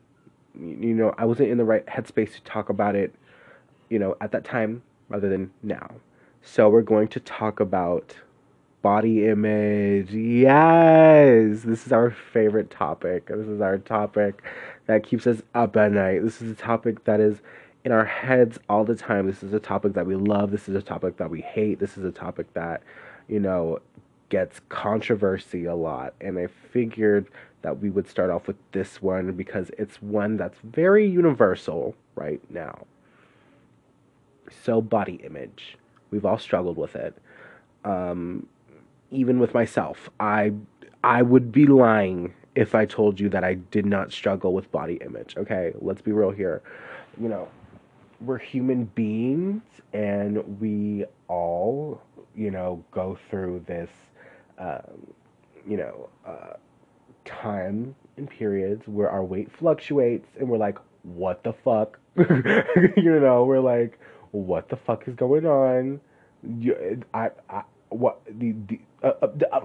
you 0.56 0.94
know 0.94 1.14
I 1.18 1.26
wasn't 1.26 1.50
in 1.50 1.58
the 1.58 1.66
right 1.66 1.86
headspace 1.86 2.34
to 2.36 2.42
talk 2.42 2.70
about 2.70 2.96
it, 2.96 3.14
you 3.90 4.00
know, 4.00 4.16
at 4.22 4.32
that 4.32 4.44
time 4.44 4.84
rather 5.10 5.30
than 5.30 5.52
now. 5.62 5.90
So 6.42 6.70
we're 6.70 6.82
going 6.82 7.08
to 7.10 7.20
talk 7.20 7.60
about 7.60 8.16
body 8.84 9.26
image. 9.26 10.12
Yes, 10.12 11.64
this 11.64 11.88
is 11.88 11.92
our 11.92 12.12
favorite 12.12 12.70
topic. 12.70 13.28
This 13.28 13.48
is 13.48 13.62
our 13.62 13.80
topic 13.80 14.44
that 14.86 15.04
keeps 15.04 15.26
us 15.26 15.42
up 15.56 15.76
at 15.78 15.94
night. 15.94 16.22
This 16.22 16.42
is 16.42 16.52
a 16.52 16.56
topic 16.56 17.06
that 17.06 17.20
is 17.20 17.40
in 17.86 17.92
our 17.92 18.06
heads 18.06 18.60
all 18.70 18.84
the 18.84 18.96
time. 18.96 19.26
This 19.26 19.42
is 19.42 19.54
a 19.54 19.60
topic 19.60 19.94
that 19.94 20.06
we 20.06 20.16
love. 20.16 20.52
This 20.52 20.70
is 20.70 20.76
a 20.76 20.82
topic 20.82 21.18
that 21.18 21.32
we 21.32 21.42
hate. 21.42 21.80
This 21.80 21.98
is 21.98 22.04
a 22.04 22.12
topic 22.12 22.54
that, 22.54 22.84
you 23.28 23.40
know, 23.40 23.80
gets 24.30 24.60
controversy 24.68 25.66
a 25.66 25.76
lot. 25.76 26.14
And 26.20 26.38
I 26.38 26.48
figured 26.48 27.28
that 27.62 27.80
we 27.80 27.90
would 27.90 28.10
start 28.10 28.30
off 28.30 28.48
with 28.48 28.58
this 28.74 29.02
one 29.02 29.32
because 29.32 29.72
it's 29.80 30.02
one 30.02 30.36
that's 30.36 30.58
very 30.62 31.08
universal 31.08 31.96
right 32.16 32.42
now. 32.52 32.86
So, 34.66 34.82
body 34.82 35.22
image. 35.24 35.78
We've 36.12 36.26
all 36.26 36.38
struggled 36.38 36.78
with 36.78 36.96
it. 36.96 37.18
Um, 37.86 38.48
even 39.14 39.40
with 39.40 39.54
myself, 39.54 40.10
I 40.20 40.54
I 41.04 41.22
would 41.22 41.52
be 41.52 41.66
lying 41.66 42.34
if 42.56 42.76
I 42.76 42.86
told 42.86 43.20
you 43.20 43.30
that 43.30 43.44
I 43.44 43.56
did 43.56 43.86
not 43.86 44.12
struggle 44.12 44.54
with 44.54 44.72
body 44.72 45.00
image. 45.06 45.36
Okay, 45.38 45.74
let's 45.80 46.02
be 46.02 46.12
real 46.12 46.32
here. 46.32 46.62
You 47.20 47.30
know, 47.30 47.48
we're 48.22 48.38
human 48.38 48.86
beings 48.86 49.62
and 49.92 50.60
we 50.60 51.06
all, 51.28 52.02
you 52.36 52.52
know, 52.52 52.84
go 52.92 53.18
through 53.30 53.64
this, 53.68 53.90
um, 54.58 55.14
you 55.68 55.78
know, 55.78 56.10
uh, 56.26 56.54
time 57.26 57.96
and 58.18 58.30
periods 58.30 58.88
where 58.88 59.10
our 59.10 59.24
weight 59.24 59.52
fluctuates 59.52 60.28
and 60.40 60.48
we're 60.48 60.58
like, 60.58 60.78
what 61.04 61.44
the 61.44 61.54
fuck? 61.54 62.00
you 62.18 63.20
know, 63.20 63.44
we're 63.46 63.60
like, 63.60 64.00
what 64.32 64.70
the 64.70 64.76
fuck 64.76 65.08
is 65.08 65.16
going 65.16 65.46
on? 65.46 66.00
You, 66.44 67.04
I, 67.14 67.32
I, 67.50 67.64
what 67.94 68.22
the, 68.26 68.54
the 68.68 68.80
uh, 69.04 69.14
uh, 69.52 69.62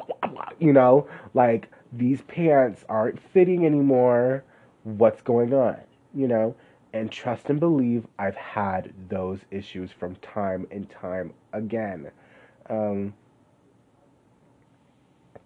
you 0.58 0.72
know, 0.72 1.06
like 1.34 1.68
these 1.92 2.20
pants 2.22 2.84
aren't 2.88 3.20
fitting 3.20 3.66
anymore. 3.66 4.44
What's 4.84 5.22
going 5.22 5.54
on? 5.54 5.76
You 6.14 6.28
know, 6.28 6.54
and 6.92 7.10
trust 7.10 7.48
and 7.50 7.60
believe 7.60 8.06
I've 8.18 8.36
had 8.36 8.92
those 9.08 9.40
issues 9.50 9.90
from 9.92 10.16
time 10.16 10.66
and 10.70 10.88
time 10.90 11.32
again. 11.52 12.10
Um, 12.68 13.14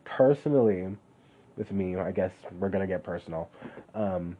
personally, 0.04 0.88
with 1.56 1.72
me, 1.72 1.96
I 1.96 2.10
guess 2.12 2.32
we're 2.58 2.68
gonna 2.68 2.86
get 2.86 3.02
personal. 3.02 3.50
Um, 3.94 4.36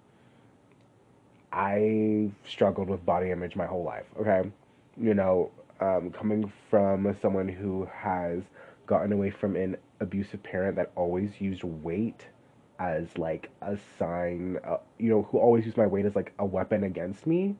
I 1.52 2.30
struggled 2.46 2.88
with 2.88 3.04
body 3.04 3.30
image 3.30 3.56
my 3.56 3.66
whole 3.66 3.84
life. 3.84 4.06
Okay, 4.18 4.50
you 4.96 5.14
know, 5.14 5.50
um, 5.82 6.12
coming 6.12 6.50
from 6.70 7.16
someone 7.20 7.48
who 7.48 7.88
has 7.92 8.42
gotten 8.86 9.12
away 9.12 9.30
from 9.30 9.56
an 9.56 9.76
abusive 10.00 10.42
parent 10.42 10.76
that 10.76 10.92
always 10.94 11.40
used 11.40 11.64
weight 11.64 12.26
as 12.78 13.06
like 13.18 13.50
a 13.62 13.76
sign, 13.98 14.58
uh, 14.64 14.76
you 14.98 15.10
know, 15.10 15.22
who 15.22 15.38
always 15.38 15.64
used 15.64 15.76
my 15.76 15.86
weight 15.86 16.06
as 16.06 16.14
like 16.14 16.32
a 16.38 16.46
weapon 16.46 16.84
against 16.84 17.26
me, 17.26 17.56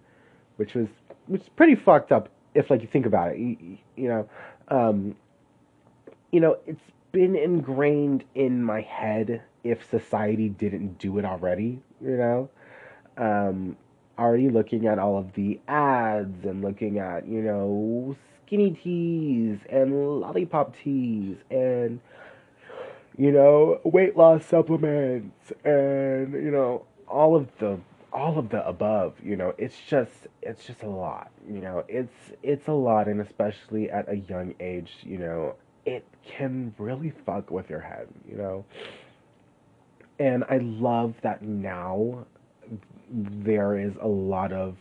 which 0.56 0.74
was 0.74 0.88
which 1.26 1.42
is 1.42 1.48
pretty 1.50 1.74
fucked 1.74 2.12
up 2.12 2.28
if 2.54 2.70
like 2.70 2.82
you 2.82 2.88
think 2.88 3.06
about 3.06 3.32
it. 3.32 3.38
You, 3.38 3.78
you 3.96 4.08
know, 4.08 4.28
um, 4.68 5.16
you 6.30 6.40
know, 6.40 6.58
it's 6.64 6.80
been 7.10 7.34
ingrained 7.34 8.24
in 8.36 8.62
my 8.62 8.82
head 8.82 9.42
if 9.64 9.88
society 9.90 10.48
didn't 10.48 10.98
do 10.98 11.18
it 11.18 11.24
already, 11.24 11.80
you 12.00 12.16
know. 12.16 12.50
Um, 13.16 13.76
already 14.18 14.48
looking 14.48 14.86
at 14.86 14.98
all 14.98 15.18
of 15.18 15.32
the 15.34 15.60
ads 15.68 16.44
and 16.44 16.62
looking 16.62 16.98
at, 16.98 17.26
you 17.26 17.42
know, 17.42 18.16
skinny 18.46 18.72
teas 18.72 19.58
and 19.70 20.20
lollipop 20.20 20.74
teas 20.82 21.36
and 21.50 22.00
you 23.18 23.30
know, 23.30 23.80
weight 23.84 24.16
loss 24.16 24.44
supplements 24.46 25.52
and 25.64 26.32
you 26.32 26.50
know, 26.50 26.84
all 27.08 27.36
of 27.36 27.48
the 27.58 27.78
all 28.12 28.38
of 28.38 28.50
the 28.50 28.66
above, 28.66 29.14
you 29.22 29.36
know, 29.36 29.54
it's 29.58 29.76
just 29.88 30.28
it's 30.42 30.64
just 30.66 30.82
a 30.82 30.88
lot, 30.88 31.30
you 31.48 31.60
know. 31.60 31.84
It's 31.88 32.32
it's 32.42 32.68
a 32.68 32.72
lot 32.72 33.08
and 33.08 33.20
especially 33.20 33.90
at 33.90 34.08
a 34.08 34.16
young 34.16 34.54
age, 34.60 34.92
you 35.02 35.18
know, 35.18 35.54
it 35.84 36.04
can 36.24 36.74
really 36.78 37.12
fuck 37.24 37.50
with 37.50 37.70
your 37.70 37.80
head, 37.80 38.08
you 38.28 38.36
know. 38.36 38.64
And 40.18 40.44
I 40.48 40.58
love 40.58 41.14
that 41.22 41.42
now 41.42 42.26
there 43.10 43.78
is 43.78 43.92
a 44.00 44.06
lot 44.06 44.52
of 44.52 44.76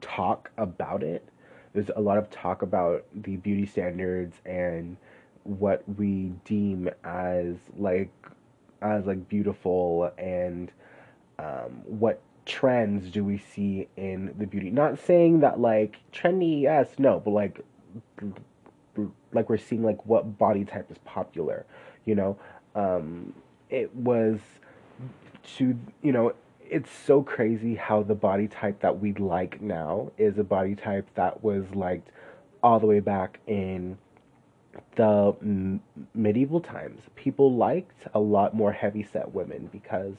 talk 0.00 0.50
about 0.58 1.02
it. 1.02 1.26
There's 1.72 1.90
a 1.94 2.00
lot 2.00 2.18
of 2.18 2.30
talk 2.30 2.62
about 2.62 3.04
the 3.14 3.36
beauty 3.36 3.66
standards 3.66 4.36
and 4.44 4.96
what 5.44 5.82
we 5.96 6.32
deem 6.44 6.90
as 7.04 7.56
like 7.76 8.10
as 8.82 9.06
like 9.06 9.28
beautiful 9.28 10.12
and 10.18 10.70
um, 11.38 11.82
what 11.84 12.20
trends 12.46 13.10
do 13.10 13.24
we 13.24 13.38
see 13.38 13.86
in 13.96 14.34
the 14.38 14.46
beauty 14.46 14.70
not 14.70 14.98
saying 14.98 15.40
that 15.40 15.60
like 15.60 15.98
trendy 16.12 16.62
yes 16.62 16.88
no 16.98 17.20
but 17.20 17.30
like 17.30 17.60
like 19.32 19.48
we're 19.48 19.58
seeing 19.58 19.84
like 19.84 20.04
what 20.06 20.38
body 20.38 20.64
type 20.64 20.90
is 20.90 20.98
popular 21.04 21.64
you 22.06 22.14
know 22.14 22.36
um 22.74 23.32
it 23.68 23.94
was 23.94 24.40
to 25.44 25.78
you 26.02 26.12
know 26.12 26.32
it's 26.70 26.90
so 26.90 27.22
crazy 27.22 27.74
how 27.74 28.02
the 28.02 28.14
body 28.14 28.46
type 28.46 28.80
that 28.80 29.00
we 29.00 29.12
like 29.14 29.60
now 29.60 30.12
is 30.16 30.38
a 30.38 30.44
body 30.44 30.76
type 30.76 31.08
that 31.16 31.42
was 31.42 31.64
liked 31.74 32.08
all 32.62 32.78
the 32.78 32.86
way 32.86 33.00
back 33.00 33.40
in 33.46 33.98
the 34.96 35.34
m- 35.42 35.80
medieval 36.14 36.60
times. 36.60 37.00
People 37.16 37.54
liked 37.56 38.06
a 38.14 38.20
lot 38.20 38.54
more 38.54 38.72
heavy 38.72 39.06
set 39.12 39.34
women 39.34 39.68
because 39.72 40.14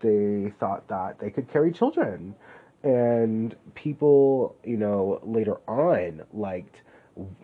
they 0.00 0.52
thought 0.58 0.88
that 0.88 1.18
they 1.20 1.30
could 1.30 1.50
carry 1.50 1.72
children. 1.72 2.34
And 2.82 3.54
people, 3.74 4.56
you 4.64 4.76
know, 4.76 5.20
later 5.22 5.56
on 5.68 6.22
liked 6.32 6.82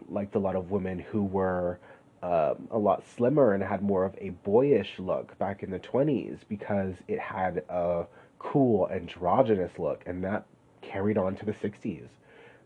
liked 0.09 0.37
a 0.37 0.39
lot 0.39 0.55
of 0.55 0.71
women 0.71 1.01
who 1.01 1.25
were 1.25 1.81
um, 2.23 2.69
a 2.71 2.79
lot 2.79 3.05
slimmer 3.17 3.53
and 3.53 3.63
had 3.63 3.83
more 3.83 4.05
of 4.05 4.15
a 4.19 4.31
boyish 4.31 4.99
look 4.99 5.37
back 5.39 5.63
in 5.63 5.71
the 5.71 5.81
20s 5.81 6.39
because 6.49 6.95
it 7.09 7.19
had 7.19 7.59
a 7.69 8.07
cool 8.45 8.89
androgynous 8.91 9.73
look, 9.79 10.03
and 10.07 10.23
that 10.23 10.45
carried 10.83 11.19
on 11.19 11.35
to 11.37 11.47
the 11.47 11.53
60s. 11.53 12.07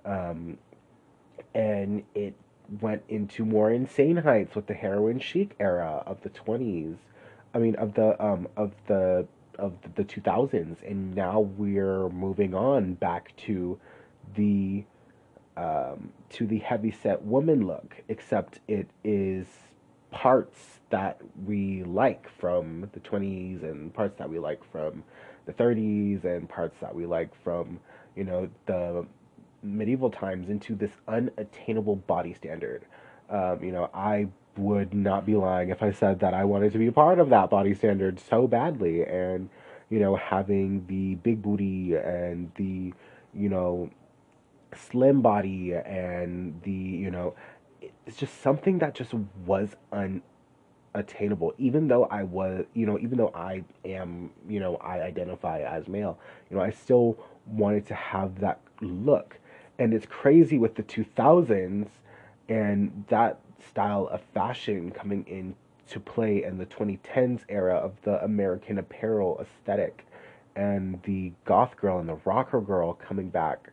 Um, 0.04 0.58
and 1.54 2.02
it 2.14 2.34
went 2.80 3.02
into 3.08 3.44
more 3.44 3.70
insane 3.70 4.16
heights 4.16 4.54
with 4.54 4.66
the 4.66 4.74
heroin 4.74 5.20
chic 5.20 5.54
era 5.58 6.02
of 6.04 6.20
the 6.22 6.30
20s. 6.30 6.96
I 7.54 7.58
mean, 7.58 7.76
of 7.76 7.94
the 7.94 8.22
um, 8.22 8.48
of 8.56 8.72
the 8.86 9.26
of 9.58 9.72
the 9.94 10.04
2000s, 10.04 10.76
and 10.86 11.14
now 11.14 11.40
we're 11.40 12.08
moving 12.10 12.54
on 12.54 12.94
back 12.94 13.34
to 13.46 13.78
the 14.34 14.84
um, 15.56 16.10
to 16.30 16.46
the 16.46 16.58
heavy 16.58 16.90
set 16.90 17.22
woman 17.22 17.66
look, 17.66 17.96
except 18.08 18.60
it 18.68 18.88
is 19.02 19.46
parts 20.10 20.80
that 20.90 21.20
we 21.46 21.82
like 21.84 22.28
from 22.38 22.88
the 22.92 23.00
20s 23.00 23.62
and 23.62 23.92
parts 23.92 24.18
that 24.18 24.30
we 24.30 24.38
like 24.38 24.60
from 24.70 25.02
the 25.48 25.54
30s 25.54 26.24
and 26.24 26.46
parts 26.48 26.76
that 26.80 26.94
we 26.94 27.06
like 27.06 27.30
from, 27.42 27.80
you 28.14 28.22
know, 28.22 28.48
the 28.66 29.06
medieval 29.62 30.10
times 30.10 30.50
into 30.50 30.74
this 30.74 30.90
unattainable 31.08 31.96
body 31.96 32.34
standard. 32.34 32.84
Um, 33.30 33.62
you 33.62 33.72
know, 33.72 33.88
I 33.94 34.28
would 34.58 34.92
not 34.92 35.24
be 35.24 35.36
lying 35.36 35.70
if 35.70 35.82
I 35.82 35.90
said 35.90 36.20
that 36.20 36.34
I 36.34 36.44
wanted 36.44 36.72
to 36.72 36.78
be 36.78 36.88
a 36.88 36.92
part 36.92 37.18
of 37.18 37.30
that 37.30 37.48
body 37.48 37.74
standard 37.74 38.20
so 38.20 38.46
badly. 38.46 39.04
And, 39.04 39.48
you 39.88 40.00
know, 40.00 40.16
having 40.16 40.86
the 40.86 41.14
big 41.14 41.40
booty 41.40 41.94
and 41.96 42.52
the, 42.56 42.92
you 43.32 43.48
know, 43.48 43.90
slim 44.90 45.22
body 45.22 45.72
and 45.72 46.60
the, 46.62 46.70
you 46.70 47.10
know, 47.10 47.34
it's 48.06 48.18
just 48.18 48.42
something 48.42 48.80
that 48.80 48.94
just 48.94 49.14
was 49.46 49.76
unattainable. 50.94 51.54
Even 51.58 51.88
though 51.88 52.04
I 52.04 52.22
was, 52.22 52.64
you 52.74 52.86
know, 52.86 52.98
even 52.98 53.18
though 53.18 53.32
I 53.34 53.64
am, 53.84 54.30
you 54.48 54.60
know, 54.60 54.76
I 54.76 55.00
identify 55.00 55.60
as 55.60 55.88
male, 55.88 56.18
you 56.50 56.56
know, 56.56 56.62
I 56.62 56.70
still 56.70 57.18
wanted 57.46 57.86
to 57.88 57.94
have 57.94 58.40
that 58.40 58.60
look. 58.80 59.38
And 59.78 59.94
it's 59.94 60.06
crazy 60.06 60.58
with 60.58 60.74
the 60.74 60.82
2000s 60.82 61.88
and 62.48 63.04
that 63.08 63.38
style 63.68 64.08
of 64.08 64.20
fashion 64.34 64.90
coming 64.90 65.24
into 65.26 66.00
play 66.00 66.44
in 66.44 66.58
the 66.58 66.66
2010s 66.66 67.42
era 67.48 67.76
of 67.76 67.92
the 68.02 68.22
American 68.24 68.78
Apparel 68.78 69.40
aesthetic 69.40 70.06
and 70.56 71.00
the 71.04 71.32
goth 71.44 71.76
girl 71.76 71.98
and 71.98 72.08
the 72.08 72.18
rocker 72.24 72.60
girl 72.60 72.94
coming 72.94 73.28
back. 73.28 73.72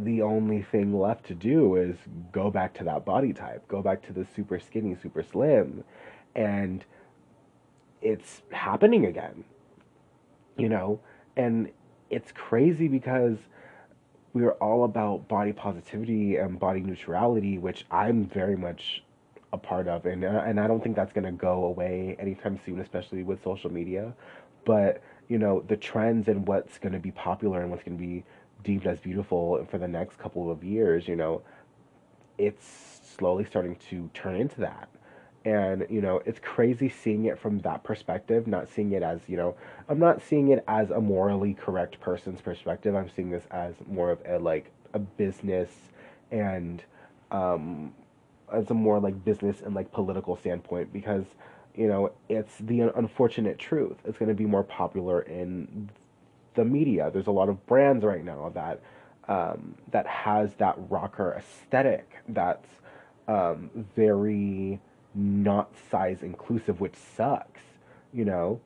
The 0.00 0.22
only 0.22 0.62
thing 0.62 0.98
left 0.98 1.26
to 1.26 1.34
do 1.34 1.76
is 1.76 1.96
go 2.32 2.50
back 2.50 2.72
to 2.78 2.84
that 2.84 3.04
body 3.04 3.34
type, 3.34 3.68
go 3.68 3.82
back 3.82 4.02
to 4.06 4.12
the 4.14 4.26
super 4.34 4.58
skinny, 4.58 4.96
super 5.00 5.22
slim, 5.22 5.84
and 6.34 6.84
it's 8.00 8.42
happening 8.50 9.04
again. 9.04 9.44
You 10.56 10.70
know, 10.70 11.00
and 11.36 11.70
it's 12.08 12.32
crazy 12.32 12.88
because 12.88 13.36
we 14.32 14.44
are 14.44 14.52
all 14.52 14.84
about 14.84 15.28
body 15.28 15.52
positivity 15.52 16.36
and 16.36 16.58
body 16.58 16.80
neutrality, 16.80 17.58
which 17.58 17.84
I'm 17.90 18.26
very 18.26 18.56
much 18.56 19.02
a 19.52 19.58
part 19.58 19.88
of, 19.88 20.06
and 20.06 20.24
uh, 20.24 20.42
and 20.46 20.60
I 20.60 20.66
don't 20.66 20.82
think 20.82 20.96
that's 20.96 21.12
gonna 21.12 21.32
go 21.32 21.64
away 21.64 22.16
anytime 22.18 22.58
soon, 22.64 22.80
especially 22.80 23.22
with 23.22 23.42
social 23.42 23.70
media. 23.70 24.14
But 24.64 25.02
you 25.28 25.38
know, 25.38 25.64
the 25.68 25.76
trends 25.76 26.28
and 26.28 26.46
what's 26.46 26.78
gonna 26.78 27.00
be 27.00 27.10
popular 27.10 27.60
and 27.60 27.70
what's 27.70 27.82
gonna 27.82 27.96
be 27.96 28.24
deemed 28.62 28.86
as 28.86 29.00
beautiful 29.00 29.64
for 29.70 29.78
the 29.78 29.88
next 29.88 30.18
couple 30.18 30.50
of 30.50 30.64
years, 30.64 31.08
you 31.08 31.16
know, 31.16 31.42
it's 32.38 33.00
slowly 33.18 33.44
starting 33.44 33.76
to 33.90 34.10
turn 34.14 34.36
into 34.36 34.60
that. 34.60 34.88
And 35.44 35.86
you 35.88 36.02
know 36.02 36.20
it's 36.26 36.38
crazy 36.38 36.90
seeing 36.90 37.24
it 37.24 37.38
from 37.38 37.60
that 37.60 37.82
perspective 37.82 38.46
not 38.46 38.68
seeing 38.68 38.92
it 38.92 39.02
as 39.02 39.20
you 39.26 39.38
know 39.38 39.56
i'm 39.88 39.98
not 39.98 40.20
seeing 40.20 40.48
it 40.48 40.62
as 40.68 40.90
a 40.90 41.00
morally 41.00 41.54
correct 41.54 41.98
person's 41.98 42.42
perspective. 42.42 42.94
I'm 42.94 43.08
seeing 43.08 43.30
this 43.30 43.46
as 43.50 43.74
more 43.86 44.10
of 44.10 44.18
a 44.28 44.38
like 44.38 44.70
a 44.92 44.98
business 44.98 45.70
and 46.30 46.84
um 47.30 47.94
as 48.52 48.70
a 48.70 48.74
more 48.74 49.00
like 49.00 49.24
business 49.24 49.62
and 49.62 49.74
like 49.74 49.90
political 49.92 50.36
standpoint 50.36 50.92
because 50.92 51.24
you 51.74 51.88
know 51.88 52.12
it's 52.28 52.58
the 52.58 52.80
unfortunate 52.80 53.58
truth. 53.58 53.96
It's 54.04 54.18
going 54.18 54.28
to 54.28 54.34
be 54.34 54.46
more 54.46 54.64
popular 54.64 55.22
in 55.22 55.90
the 56.54 56.64
media 56.64 57.10
there's 57.12 57.26
a 57.26 57.32
lot 57.32 57.48
of 57.48 57.64
brands 57.66 58.04
right 58.04 58.24
now 58.24 58.50
that 58.54 58.80
um 59.28 59.74
that 59.90 60.06
has 60.06 60.54
that 60.54 60.74
rocker 60.88 61.34
aesthetic 61.38 62.16
that's 62.28 62.68
um 63.28 63.70
very 63.96 64.80
not 65.14 65.72
size 65.90 66.22
inclusive, 66.22 66.80
which 66.80 66.94
sucks, 66.94 67.60
you 68.12 68.24
know, 68.24 68.60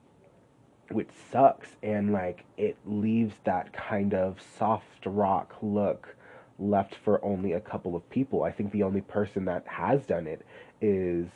which 0.91 1.09
sucks. 1.31 1.69
And 1.83 2.13
like 2.13 2.45
it 2.57 2.77
leaves 2.85 3.35
that 3.45 3.73
kind 3.73 4.15
of 4.15 4.39
soft 4.59 5.07
rock 5.07 5.57
look 5.63 6.17
left 6.59 6.95
for 6.95 7.25
only 7.25 7.53
a 7.53 7.61
couple 7.61 7.97
of 7.97 8.09
people. 8.11 8.45
I 8.45 8.53
think 8.53 8.73
the 8.73 8.83
only 8.83 9.01
person 9.01 9.45
that 9.47 9.67
has 9.67 10.05
done 10.07 10.27
it 10.27 10.45
is 10.81 11.27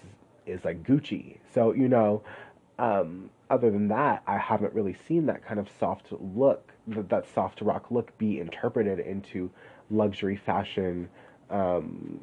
is 0.47 0.65
like 0.65 0.83
Gucci. 0.83 1.39
So, 1.53 1.73
you 1.73 1.89
know, 1.89 2.23
um, 2.79 3.31
other 3.51 3.71
than 3.71 3.89
that, 3.89 4.23
I 4.27 4.39
haven't 4.39 4.73
really 4.75 4.97
seen 5.07 5.27
that 5.27 5.45
kind 5.45 5.59
of 5.59 5.69
soft 5.81 6.07
look, 6.11 6.73
that 6.87 7.27
soft 7.35 7.61
rock 7.61 7.91
look 7.91 8.17
be 8.19 8.41
interpreted 8.41 9.01
into 9.01 9.51
luxury 9.91 10.37
fashion 10.37 11.09
um, 11.51 12.21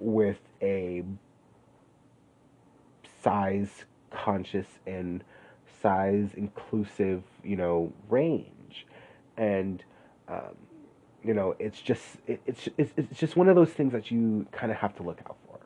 with 0.00 0.38
a 0.62 1.04
size 3.22 3.84
conscious 4.10 4.66
and 4.86 5.22
size 5.82 6.30
inclusive, 6.36 7.22
you 7.42 7.56
know, 7.56 7.92
range. 8.08 8.86
And, 9.36 9.82
um, 10.28 10.56
you 11.22 11.34
know, 11.34 11.54
it's 11.58 11.80
just, 11.80 12.02
it, 12.26 12.40
it's, 12.46 12.68
it's, 12.78 12.92
it's 12.96 13.18
just 13.18 13.36
one 13.36 13.48
of 13.48 13.54
those 13.54 13.70
things 13.70 13.92
that 13.92 14.10
you 14.10 14.46
kind 14.50 14.72
of 14.72 14.78
have 14.78 14.94
to 14.96 15.02
look 15.02 15.20
out 15.26 15.36
for. 15.46 15.60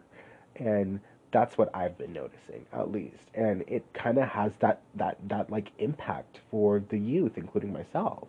And 0.62 1.00
that's 1.32 1.58
what 1.58 1.74
I've 1.74 1.98
been 1.98 2.12
noticing, 2.12 2.66
at 2.72 2.90
least. 2.90 3.22
And 3.34 3.62
it 3.66 3.84
kind 3.94 4.18
of 4.18 4.28
has 4.28 4.52
that, 4.60 4.82
that, 4.94 5.18
that 5.28 5.50
like 5.50 5.72
impact 5.78 6.40
for 6.50 6.82
the 6.88 6.98
youth, 6.98 7.32
including 7.36 7.72
myself, 7.72 8.28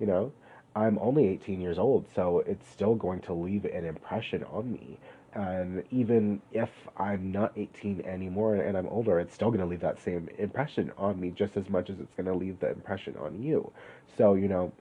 you 0.00 0.06
know? 0.06 0.32
I'm 0.76 0.98
only 1.00 1.26
18 1.28 1.60
years 1.60 1.78
old, 1.78 2.06
so 2.14 2.40
it's 2.46 2.68
still 2.68 2.94
going 2.94 3.20
to 3.22 3.32
leave 3.32 3.64
an 3.64 3.84
impression 3.84 4.44
on 4.44 4.72
me 4.72 4.98
and 5.34 5.84
even 5.90 6.40
if 6.52 6.70
I'm 6.96 7.30
not 7.30 7.52
18 7.56 8.02
anymore 8.02 8.56
and 8.56 8.76
I'm 8.76 8.88
older, 8.88 9.20
it's 9.20 9.34
still 9.34 9.50
going 9.50 9.60
to 9.60 9.66
leave 9.66 9.80
that 9.80 10.00
same 10.00 10.28
impression 10.38 10.90
on 10.96 11.20
me 11.20 11.30
just 11.30 11.56
as 11.56 11.68
much 11.68 11.90
as 11.90 12.00
it's 12.00 12.14
going 12.14 12.26
to 12.26 12.34
leave 12.34 12.58
the 12.60 12.70
impression 12.70 13.14
on 13.20 13.42
you. 13.42 13.70
So, 14.16 14.34
you 14.34 14.48
know, 14.48 14.72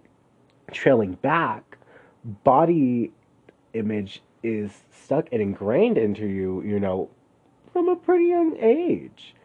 trailing 0.71 1.13
back, 1.13 1.77
body 2.43 3.11
image 3.73 4.21
is 4.41 4.71
stuck 4.91 5.27
and 5.31 5.41
ingrained 5.41 5.97
into 5.97 6.25
you, 6.25 6.63
you 6.63 6.79
know, 6.79 7.09
from 7.77 7.89
a 7.89 7.95
pretty 7.95 8.25
young 8.25 8.57
age. 8.59 9.35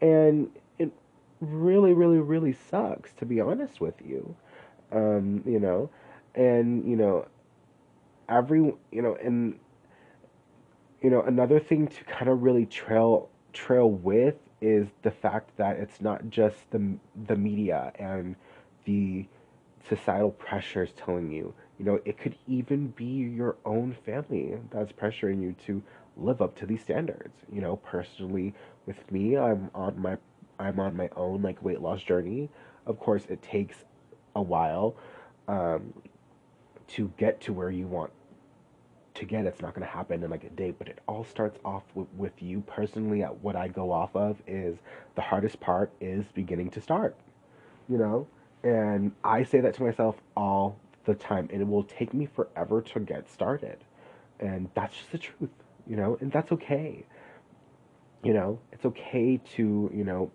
And 0.00 0.48
it 0.78 0.92
really, 1.40 1.92
really, 1.92 2.20
really 2.20 2.52
sucks, 2.70 3.12
to 3.14 3.26
be 3.26 3.40
honest 3.40 3.80
with 3.80 3.96
you. 4.06 4.36
Um, 4.92 5.42
you 5.44 5.58
know, 5.58 5.90
and, 6.36 6.88
you 6.88 6.94
know, 6.94 7.26
every, 8.28 8.60
you 8.92 9.02
know, 9.02 9.16
and 9.20 9.58
you 11.02 11.10
know, 11.10 11.22
another 11.22 11.58
thing 11.58 11.88
to 11.88 12.04
kind 12.04 12.28
of 12.28 12.42
really 12.42 12.64
trail 12.64 13.28
trail 13.52 13.90
with 13.90 14.36
is 14.60 14.86
the 15.02 15.10
fact 15.10 15.56
that 15.56 15.76
it's 15.76 16.00
not 16.00 16.30
just 16.30 16.70
the 16.70 16.94
the 17.26 17.34
media 17.34 17.90
and 17.98 18.36
the 18.84 19.26
societal 19.88 20.30
pressures 20.30 20.90
telling 20.96 21.32
you. 21.32 21.52
You 21.78 21.86
know, 21.86 22.00
it 22.04 22.18
could 22.18 22.36
even 22.46 22.88
be 22.88 23.04
your 23.04 23.56
own 23.64 23.96
family 24.04 24.54
that's 24.70 24.92
pressuring 24.92 25.42
you 25.42 25.56
to 25.66 25.82
live 26.20 26.42
up 26.42 26.56
to 26.58 26.66
these 26.66 26.82
standards. 26.82 27.34
You 27.52 27.60
know, 27.60 27.76
personally, 27.76 28.54
with 28.86 29.10
me, 29.10 29.36
I'm 29.36 29.70
on 29.74 30.00
my 30.00 30.16
I'm 30.58 30.78
on 30.80 30.96
my 30.96 31.08
own 31.16 31.42
like 31.42 31.62
weight 31.62 31.80
loss 31.80 32.02
journey. 32.02 32.50
Of 32.86 32.98
course, 33.00 33.24
it 33.28 33.42
takes 33.42 33.84
a 34.36 34.42
while 34.42 34.96
um, 35.48 35.92
to 36.88 37.12
get 37.18 37.40
to 37.42 37.52
where 37.52 37.70
you 37.70 37.86
want 37.86 38.10
to 39.14 39.24
get. 39.24 39.46
It's 39.46 39.60
not 39.60 39.74
going 39.74 39.86
to 39.86 39.92
happen 39.92 40.22
in 40.22 40.30
like 40.30 40.44
a 40.44 40.50
day 40.50 40.72
but 40.76 40.88
it 40.88 41.00
all 41.08 41.24
starts 41.24 41.58
off 41.64 41.82
with, 41.94 42.08
with 42.16 42.42
you. 42.42 42.60
Personally 42.62 43.22
at 43.22 43.40
what 43.42 43.56
i 43.56 43.68
go 43.68 43.90
off 43.92 44.14
of 44.14 44.36
is 44.46 44.78
the 45.16 45.22
hardest 45.22 45.60
part 45.60 45.90
is 46.00 46.24
beginning 46.34 46.70
to 46.70 46.80
start 46.80 47.16
you 47.90 47.98
know? 47.98 48.26
And 48.62 49.12
i 49.24 49.42
say 49.42 49.60
that 49.60 49.74
to 49.74 49.82
myself 49.82 50.16
all 50.36 50.76
the 51.04 51.14
time 51.14 51.48
and 51.52 51.60
it 51.60 51.68
will 51.68 51.84
take 51.84 52.14
me 52.14 52.26
forever 52.26 52.80
to 52.82 53.00
get 53.00 53.28
started. 53.28 53.78
And 54.38 54.68
that's 54.74 54.96
just 54.96 55.12
the 55.12 55.18
truth 55.18 55.50
you 55.90 55.96
know 55.96 56.16
and 56.20 56.32
that's 56.32 56.52
okay 56.52 57.04
you 58.22 58.32
know 58.32 58.58
it's 58.72 58.86
okay 58.86 59.38
to 59.56 59.90
you 59.92 60.04
know 60.04 60.30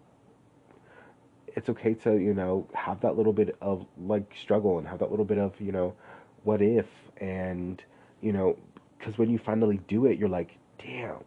it's 1.47 1.69
okay 1.69 1.93
to 1.93 2.17
you 2.17 2.33
know 2.33 2.67
have 2.73 2.99
that 3.01 3.15
little 3.15 3.33
bit 3.33 3.55
of 3.61 3.85
like 3.97 4.31
struggle 4.39 4.77
and 4.77 4.87
have 4.87 4.99
that 4.99 5.09
little 5.09 5.25
bit 5.25 5.37
of 5.37 5.59
you 5.59 5.71
know 5.71 5.95
what 6.43 6.61
if 6.61 6.85
and 7.21 7.81
you 8.21 8.33
know 8.33 8.55
because 9.05 9.19
when 9.19 9.29
you 9.29 9.37
finally 9.37 9.79
do 9.87 10.07
it, 10.07 10.17
you're 10.17 10.29
like, 10.29 10.57
damn, 10.79 11.23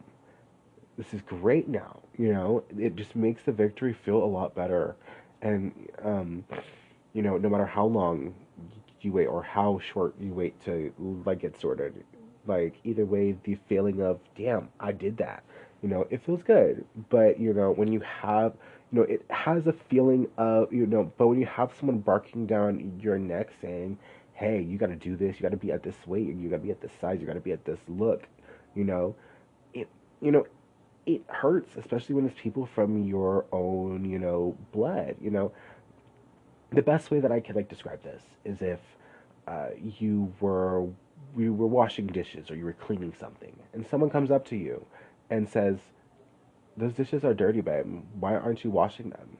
this 0.97 1.13
is 1.13 1.21
great 1.21 1.69
now. 1.69 2.01
You 2.17 2.33
know, 2.33 2.63
it 2.77 2.97
just 2.97 3.15
makes 3.15 3.43
the 3.43 3.53
victory 3.53 3.93
feel 3.93 4.17
a 4.17 4.25
lot 4.25 4.53
better. 4.53 4.97
And, 5.41 5.71
um, 6.03 6.43
you 7.13 7.21
know, 7.21 7.37
no 7.37 7.47
matter 7.47 7.65
how 7.65 7.85
long 7.85 8.35
you 8.99 9.13
wait 9.13 9.27
or 9.27 9.41
how 9.41 9.79
short 9.79 10.13
you 10.19 10.33
wait 10.33 10.59
to 10.65 10.93
like 11.25 11.39
get 11.39 11.59
sorted, 11.59 12.03
like 12.45 12.75
either 12.83 13.05
way, 13.05 13.35
the 13.43 13.57
feeling 13.67 14.01
of, 14.01 14.19
damn, 14.37 14.69
I 14.79 14.91
did 14.91 15.17
that. 15.17 15.43
You 15.81 15.89
know, 15.89 16.07
it 16.09 16.25
feels 16.25 16.43
good. 16.43 16.85
But, 17.09 17.39
you 17.39 17.53
know, 17.53 17.71
when 17.71 17.91
you 17.91 18.01
have, 18.01 18.53
you 18.91 18.99
know, 18.99 19.05
it 19.05 19.23
has 19.29 19.67
a 19.67 19.73
feeling 19.89 20.27
of, 20.37 20.73
you 20.73 20.85
know, 20.85 21.11
but 21.17 21.27
when 21.27 21.39
you 21.39 21.45
have 21.45 21.71
someone 21.79 21.99
barking 21.99 22.45
down 22.45 22.99
your 23.01 23.17
neck 23.17 23.49
saying, 23.61 23.97
hey, 24.33 24.61
you 24.61 24.77
got 24.77 24.87
to 24.87 24.95
do 24.95 25.15
this. 25.15 25.35
You 25.35 25.43
got 25.43 25.51
to 25.51 25.57
be 25.57 25.71
at 25.71 25.83
this 25.83 25.95
weight. 26.05 26.27
You 26.27 26.49
got 26.49 26.57
to 26.57 26.63
be 26.63 26.71
at 26.71 26.81
this 26.81 26.91
size. 26.99 27.19
You 27.19 27.27
got 27.27 27.33
to 27.33 27.39
be 27.41 27.51
at 27.51 27.65
this 27.65 27.79
look. 27.87 28.27
You 28.75 28.85
know, 28.85 29.15
it. 29.73 29.87
You 30.21 30.31
know, 30.31 30.47
it 31.05 31.23
hurts, 31.27 31.75
especially 31.75 32.15
when 32.15 32.25
it's 32.25 32.39
people 32.39 32.65
from 32.65 33.03
your 33.03 33.45
own, 33.51 34.09
you 34.09 34.19
know, 34.19 34.57
blood. 34.71 35.15
You 35.19 35.31
know, 35.31 35.51
the 36.71 36.81
best 36.81 37.11
way 37.11 37.19
that 37.19 37.31
I 37.31 37.39
could 37.39 37.55
like 37.55 37.67
describe 37.67 38.03
this 38.03 38.21
is 38.45 38.61
if 38.61 38.79
uh, 39.47 39.69
you 39.99 40.33
were 40.39 40.87
you 41.37 41.53
were 41.53 41.67
washing 41.67 42.07
dishes 42.07 42.49
or 42.49 42.55
you 42.55 42.65
were 42.65 42.73
cleaning 42.73 43.13
something, 43.19 43.55
and 43.73 43.85
someone 43.87 44.09
comes 44.09 44.31
up 44.31 44.45
to 44.47 44.55
you 44.55 44.85
and 45.29 45.47
says, 45.47 45.77
"Those 46.77 46.93
dishes 46.93 47.23
are 47.23 47.33
dirty, 47.33 47.61
babe. 47.61 48.03
Why 48.19 48.35
aren't 48.35 48.63
you 48.63 48.71
washing 48.71 49.09
them? 49.09 49.37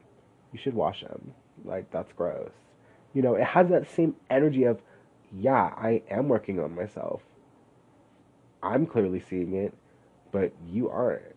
You 0.52 0.58
should 0.58 0.74
wash 0.74 1.02
them. 1.02 1.34
Like 1.64 1.90
that's 1.90 2.12
gross." 2.12 2.52
You 3.14 3.22
know, 3.22 3.34
it 3.34 3.44
has 3.44 3.68
that 3.70 3.88
same 3.88 4.14
energy 4.30 4.64
of, 4.64 4.80
"Yeah, 5.32 5.74
I 5.76 6.02
am 6.10 6.28
working 6.28 6.60
on 6.60 6.74
myself. 6.74 7.22
I'm 8.62 8.86
clearly 8.86 9.20
seeing 9.20 9.54
it, 9.54 9.74
but 10.32 10.52
you 10.66 10.88
aren't." 10.88 11.34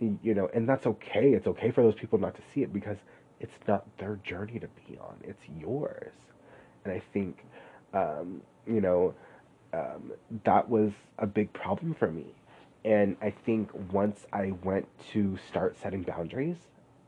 You 0.00 0.34
know, 0.34 0.50
and 0.52 0.68
that's 0.68 0.86
okay. 0.86 1.32
It's 1.32 1.46
okay 1.46 1.70
for 1.70 1.82
those 1.82 1.94
people 1.94 2.18
not 2.18 2.34
to 2.34 2.42
see 2.52 2.62
it 2.62 2.72
because 2.72 2.98
it's 3.40 3.54
not 3.66 3.84
their 3.98 4.16
journey 4.16 4.58
to 4.58 4.68
be 4.88 4.98
on. 4.98 5.16
It's 5.22 5.42
yours. 5.58 6.12
And 6.84 6.92
I 6.92 7.02
think, 7.12 7.44
um, 7.94 8.42
you 8.66 8.80
know, 8.80 9.14
um, 9.72 10.12
that 10.44 10.68
was 10.68 10.92
a 11.18 11.26
big 11.26 11.52
problem 11.52 11.94
for 11.94 12.10
me. 12.10 12.26
And 12.84 13.16
I 13.20 13.30
think 13.30 13.70
once 13.92 14.26
I 14.32 14.52
went 14.62 14.86
to 15.12 15.36
start 15.48 15.76
setting 15.82 16.02
boundaries, 16.02 16.56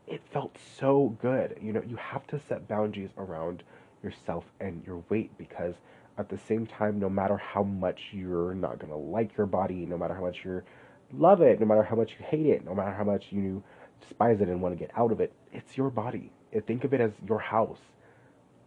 it 0.07 0.21
felt 0.33 0.57
so 0.79 1.17
good. 1.21 1.59
You 1.63 1.73
know, 1.73 1.83
you 1.87 1.97
have 1.97 2.27
to 2.29 2.41
set 2.49 2.67
boundaries 2.67 3.11
around 3.17 3.63
yourself 4.03 4.45
and 4.61 4.83
your 4.85 5.03
weight 5.09 5.31
because 5.39 5.75
at 6.19 6.29
the 6.29 6.39
same 6.39 6.67
time, 6.67 6.99
no 6.99 7.09
matter 7.09 7.37
how 7.37 7.63
much 7.63 8.09
you're 8.13 8.55
not 8.55 8.79
going 8.79 8.91
to 8.91 8.99
like 8.99 9.37
your 9.37 9.47
body, 9.47 9.87
no 9.87 9.97
matter 9.97 10.15
how 10.15 10.23
much 10.23 10.39
you 10.45 10.63
love 11.13 11.41
it, 11.43 11.61
no 11.61 11.67
matter 11.67 11.85
how 11.85 11.95
much 11.95 12.13
you 12.19 12.27
hate 12.27 12.47
it, 12.47 12.65
no 12.65 12.75
matter 12.75 12.93
how 12.93 13.05
much 13.05 13.27
you 13.31 13.63
despise 14.01 14.41
it 14.41 14.49
and 14.49 14.61
want 14.61 14.77
to 14.77 14.79
get 14.79 14.91
out 14.97 15.13
of 15.13 15.21
it, 15.21 15.33
it's 15.53 15.77
your 15.77 15.91
body. 15.91 16.33
Think 16.67 16.85
of 16.85 16.93
it 16.93 17.01
as 17.01 17.13
your 17.27 17.39
house 17.39 17.79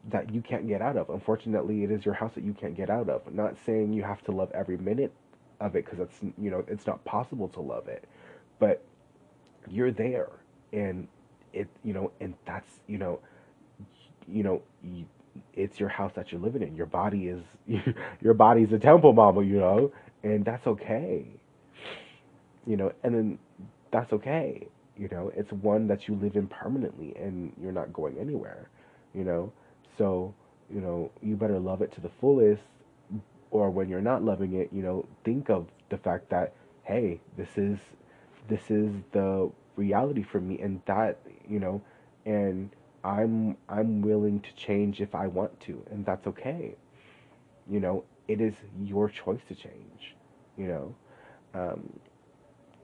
that 0.09 0.33
you 0.33 0.41
can't 0.41 0.67
get 0.67 0.81
out 0.81 0.97
of. 0.97 1.09
Unfortunately, 1.09 1.83
it 1.83 1.91
is 1.91 2.05
your 2.05 2.13
house 2.15 2.33
that 2.35 2.43
you 2.43 2.53
can't 2.53 2.75
get 2.75 2.89
out 2.89 3.09
of. 3.09 3.21
Not 3.33 3.55
saying 3.65 3.93
you 3.93 4.03
have 4.03 4.23
to 4.23 4.31
love 4.31 4.51
every 4.53 4.77
minute 4.77 5.13
of 5.59 5.75
it 5.75 5.85
because 5.85 5.99
it's 5.99 6.19
you 6.39 6.49
know 6.51 6.63
it's 6.67 6.87
not 6.87 7.03
possible 7.05 7.47
to 7.49 7.61
love 7.61 7.87
it, 7.87 8.05
but 8.59 8.83
you're 9.69 9.91
there, 9.91 10.29
and 10.73 11.07
it 11.53 11.67
you 11.83 11.93
know 11.93 12.11
and 12.19 12.33
that's 12.45 12.79
you 12.87 12.97
know 12.97 13.19
you 14.27 14.43
know 14.43 14.61
it's 15.53 15.79
your 15.79 15.89
house 15.89 16.11
that 16.15 16.31
you're 16.31 16.41
living 16.41 16.61
in. 16.63 16.75
Your 16.75 16.87
body 16.87 17.27
is 17.27 17.43
your 18.21 18.33
body's 18.33 18.71
a 18.73 18.79
temple, 18.79 19.13
mama. 19.13 19.43
You 19.43 19.59
know, 19.59 19.91
and 20.23 20.45
that's 20.45 20.67
okay. 20.67 21.25
You 22.65 22.77
know, 22.77 22.91
and 23.03 23.15
then 23.15 23.39
that's 23.91 24.13
okay. 24.13 24.67
You 24.97 25.09
know, 25.11 25.31
it's 25.35 25.51
one 25.51 25.87
that 25.87 26.07
you 26.07 26.15
live 26.15 26.35
in 26.35 26.47
permanently, 26.47 27.15
and 27.17 27.53
you're 27.61 27.71
not 27.71 27.93
going 27.93 28.17
anywhere. 28.19 28.69
You 29.13 29.23
know, 29.23 29.53
so, 29.97 30.33
you 30.73 30.81
know, 30.81 31.11
you 31.21 31.35
better 31.35 31.59
love 31.59 31.81
it 31.81 31.91
to 31.93 32.01
the 32.01 32.09
fullest, 32.19 32.63
or 33.51 33.69
when 33.69 33.89
you're 33.89 34.01
not 34.01 34.23
loving 34.23 34.53
it, 34.53 34.69
you 34.71 34.81
know, 34.81 35.05
think 35.23 35.49
of 35.49 35.67
the 35.89 35.97
fact 35.97 36.29
that, 36.29 36.53
hey, 36.83 37.19
this 37.37 37.57
is, 37.57 37.77
this 38.47 38.71
is 38.71 38.93
the 39.11 39.51
reality 39.75 40.23
for 40.23 40.39
me, 40.39 40.59
and 40.59 40.81
that, 40.85 41.19
you 41.47 41.59
know, 41.59 41.81
and 42.25 42.69
I'm, 43.03 43.57
I'm 43.67 44.01
willing 44.01 44.39
to 44.41 44.53
change 44.55 45.01
if 45.01 45.13
I 45.15 45.27
want 45.27 45.59
to, 45.61 45.83
and 45.91 46.05
that's 46.05 46.27
okay. 46.27 46.75
You 47.69 47.79
know, 47.79 48.03
it 48.27 48.39
is 48.41 48.53
your 48.81 49.09
choice 49.09 49.41
to 49.49 49.55
change, 49.55 50.15
you 50.57 50.67
know. 50.67 50.95
Um, 51.53 51.99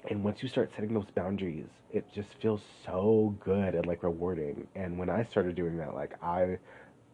and 0.09 0.23
once 0.23 0.41
you 0.41 0.49
start 0.49 0.71
setting 0.75 0.93
those 0.93 1.09
boundaries, 1.15 1.67
it 1.91 2.05
just 2.13 2.29
feels 2.41 2.61
so 2.85 3.35
good 3.39 3.75
and 3.75 3.85
like 3.85 4.03
rewarding. 4.03 4.67
And 4.75 4.97
when 4.97 5.09
I 5.09 5.23
started 5.23 5.55
doing 5.55 5.77
that, 5.77 5.93
like 5.93 6.21
I 6.23 6.57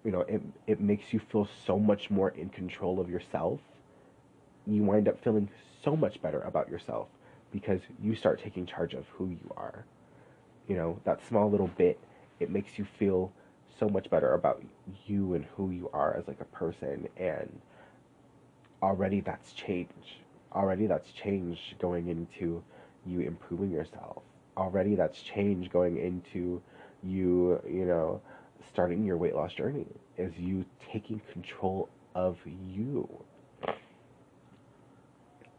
you 0.04 0.12
know, 0.12 0.22
it, 0.22 0.42
it 0.68 0.82
makes 0.82 1.14
you 1.14 1.20
feel 1.20 1.48
so 1.66 1.80
much 1.80 2.10
more 2.10 2.30
in 2.30 2.50
control 2.50 3.00
of 3.00 3.10
yourself. 3.10 3.60
You 4.68 4.84
wind 4.84 5.08
up 5.08 5.24
feeling 5.24 5.50
so 5.84 5.96
much 5.96 6.22
better 6.22 6.42
about 6.42 6.70
yourself 6.70 7.08
because 7.52 7.82
you 8.02 8.16
start 8.16 8.42
taking 8.42 8.66
charge 8.66 8.94
of 8.94 9.06
who 9.10 9.28
you 9.30 9.54
are. 9.56 9.86
You 10.68 10.76
know, 10.76 11.00
that 11.06 11.26
small 11.28 11.50
little 11.50 11.68
bit, 11.78 12.00
it 12.40 12.50
makes 12.50 12.78
you 12.78 12.86
feel 12.98 13.32
so 13.80 13.88
much 13.90 14.10
better 14.10 14.34
about 14.34 14.62
you 15.06 15.34
and 15.34 15.46
who 15.56 15.72
you 15.72 15.90
are 15.94 16.16
as 16.16 16.28
like 16.28 16.40
a 16.42 16.46
person 16.46 17.08
and 17.18 17.62
already 18.82 19.22
that's 19.22 19.54
change. 19.54 20.20
Already 20.54 20.88
that's 20.88 21.12
change 21.12 21.76
going 21.80 22.10
into 22.10 22.64
you 23.06 23.22
improving 23.22 23.72
yourself. 23.72 24.22
Already 24.58 24.96
that's 24.96 25.22
change 25.22 25.70
going 25.72 25.98
into 25.98 26.62
you, 27.04 27.62
you 27.68 27.86
know, 27.86 28.22
starting 28.72 29.04
your 29.04 29.18
weight 29.18 29.36
loss 29.36 29.54
journey 29.54 29.88
is 30.18 30.34
you 30.38 30.66
taking 30.92 31.22
control 31.32 31.90
of 32.16 32.38
you. 32.46 33.08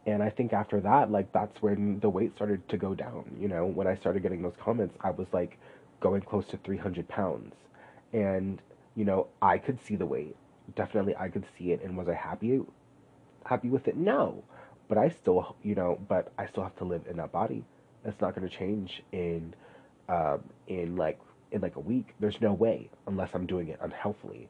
And 0.07 0.21
I 0.21 0.29
think 0.29 0.53
after 0.53 0.79
that, 0.81 1.11
like 1.11 1.31
that's 1.33 1.61
when 1.61 1.99
the 1.99 2.09
weight 2.09 2.35
started 2.35 2.67
to 2.69 2.77
go 2.77 2.93
down. 2.93 3.25
You 3.39 3.47
know, 3.47 3.65
when 3.65 3.87
I 3.87 3.95
started 3.95 4.21
getting 4.21 4.41
those 4.41 4.55
comments, 4.63 4.95
I 5.01 5.11
was 5.11 5.27
like 5.33 5.57
going 5.99 6.21
close 6.21 6.45
to 6.47 6.57
300 6.57 7.07
pounds. 7.07 7.53
And, 8.13 8.61
you 8.95 9.03
know, 9.05 9.27
I 9.41 9.57
could 9.57 9.79
see 9.83 9.95
the 9.95 10.05
weight. 10.05 10.35
Definitely 10.75 11.15
I 11.15 11.29
could 11.29 11.45
see 11.57 11.71
it. 11.71 11.81
And 11.83 11.97
was 11.97 12.07
I 12.07 12.13
happy 12.13 12.61
happy 13.45 13.69
with 13.69 13.87
it? 13.87 13.97
No. 13.97 14.43
But 14.87 14.97
I 14.99 15.09
still, 15.09 15.55
you 15.63 15.73
know, 15.73 15.99
but 16.07 16.31
I 16.37 16.45
still 16.45 16.63
have 16.63 16.75
to 16.77 16.85
live 16.85 17.03
in 17.09 17.17
that 17.17 17.31
body. 17.31 17.63
That's 18.03 18.21
not 18.21 18.35
going 18.35 18.47
to 18.47 18.55
change 18.55 19.01
in 19.11 19.55
um, 20.07 20.43
in 20.67 20.95
like 20.95 21.19
in 21.55 21.61
like 21.61 21.77
a 21.77 21.79
week, 21.79 22.13
there's 22.19 22.39
no 22.41 22.53
way 22.53 22.89
unless 23.07 23.29
I'm 23.33 23.47
doing 23.47 23.69
it 23.69 23.79
unhealthily. 23.81 24.47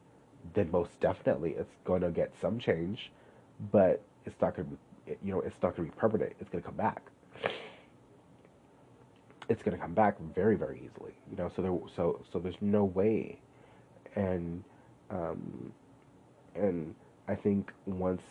Then 0.54 0.70
most 0.70 0.90
definitely 1.00 1.52
it's 1.52 1.70
going 1.84 2.02
to 2.02 2.10
get 2.10 2.32
some 2.42 2.58
change, 2.58 3.10
but 3.72 4.02
it's 4.26 4.34
not 4.42 4.56
going 4.56 4.68
to 4.68 4.74
be, 4.74 5.16
you 5.24 5.32
know, 5.32 5.40
it's 5.40 5.54
not 5.62 5.76
going 5.76 5.88
to 5.88 5.94
be 5.94 5.98
permanent. 6.00 6.32
It's 6.40 6.50
going 6.50 6.62
to 6.62 6.68
come 6.68 6.76
back. 6.76 7.02
It's 9.48 9.62
going 9.62 9.76
to 9.76 9.80
come 9.82 9.94
back 9.94 10.16
very, 10.34 10.56
very 10.56 10.78
easily. 10.78 11.14
You 11.30 11.36
know, 11.36 11.50
so 11.54 11.62
there, 11.62 11.78
so 11.94 12.20
so 12.32 12.40
there's 12.40 12.56
no 12.60 12.84
way, 12.84 13.38
and 14.16 14.64
um, 15.10 15.72
and 16.56 16.94
I 17.28 17.36
think 17.36 17.70
once 17.86 18.22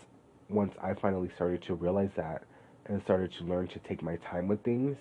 once 0.49 0.73
I 0.83 0.93
finally 1.01 1.31
started 1.35 1.63
to 1.63 1.75
realize 1.75 2.11
that 2.17 2.43
and 2.87 3.01
started 3.03 3.31
to 3.39 3.45
learn 3.45 3.69
to 3.69 3.79
take 3.87 4.03
my 4.03 4.17
time 4.17 4.49
with 4.49 4.61
things 4.63 4.97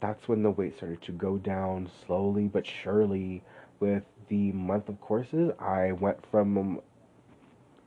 that's 0.00 0.28
when 0.28 0.42
the 0.42 0.50
weight 0.50 0.76
started 0.76 1.00
to 1.02 1.12
go 1.12 1.38
down 1.38 1.88
slowly 2.06 2.48
but 2.48 2.66
surely. 2.66 3.42
With 3.80 4.02
the 4.28 4.52
month 4.52 4.90
of 4.90 5.00
courses 5.00 5.50
i 5.58 5.92
went 5.92 6.18
from 6.30 6.80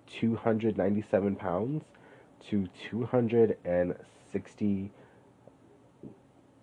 297 0.07 1.35
pounds 1.35 1.83
to 2.49 2.67
260 2.89 4.91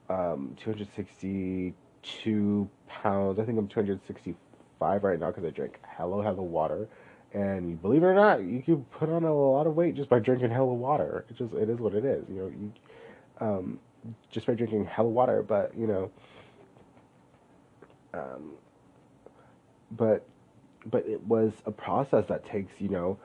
um 0.09 0.57
262 0.61 2.69
pounds. 2.89 3.39
I 3.39 3.45
think 3.45 3.59
i'm 3.59 3.69
265 3.69 5.05
right 5.05 5.21
now 5.21 5.29
because 5.29 5.45
i 5.45 5.51
drink 5.51 5.79
hello 5.97 6.23
hello 6.23 6.43
water. 6.43 6.89
And 7.33 7.81
believe 7.81 8.03
it 8.03 8.07
or 8.07 8.15
not 8.15 8.43
you 8.43 8.61
can 8.63 8.85
put 8.87 9.09
on 9.09 9.23
a 9.23 9.33
lot 9.33 9.69
of 9.69 9.77
weight 9.77 9.95
just 9.95 10.09
by 10.09 10.19
drinking 10.19 10.51
hella 10.51 10.75
water. 10.75 11.25
It 11.31 11.37
just 11.37 11.55
it 11.55 11.71
is 11.71 11.79
what 11.79 11.95
it 11.95 12.05
is 12.05 12.25
you 12.29 12.35
know 12.35 12.49
you 12.49 12.73
um 13.41 13.79
just 14.31 14.47
by 14.47 14.55
drinking 14.55 14.85
hell 14.87 15.11
water, 15.11 15.43
but 15.43 15.77
you 15.77 15.87
know, 15.87 16.11
um, 18.15 18.53
but 19.93 20.27
but 20.87 21.07
it 21.07 21.23
was 21.25 21.53
a 21.67 21.71
process 21.71 22.27
that 22.29 22.45
takes 22.47 22.73
you 22.81 22.89
know 22.89 23.19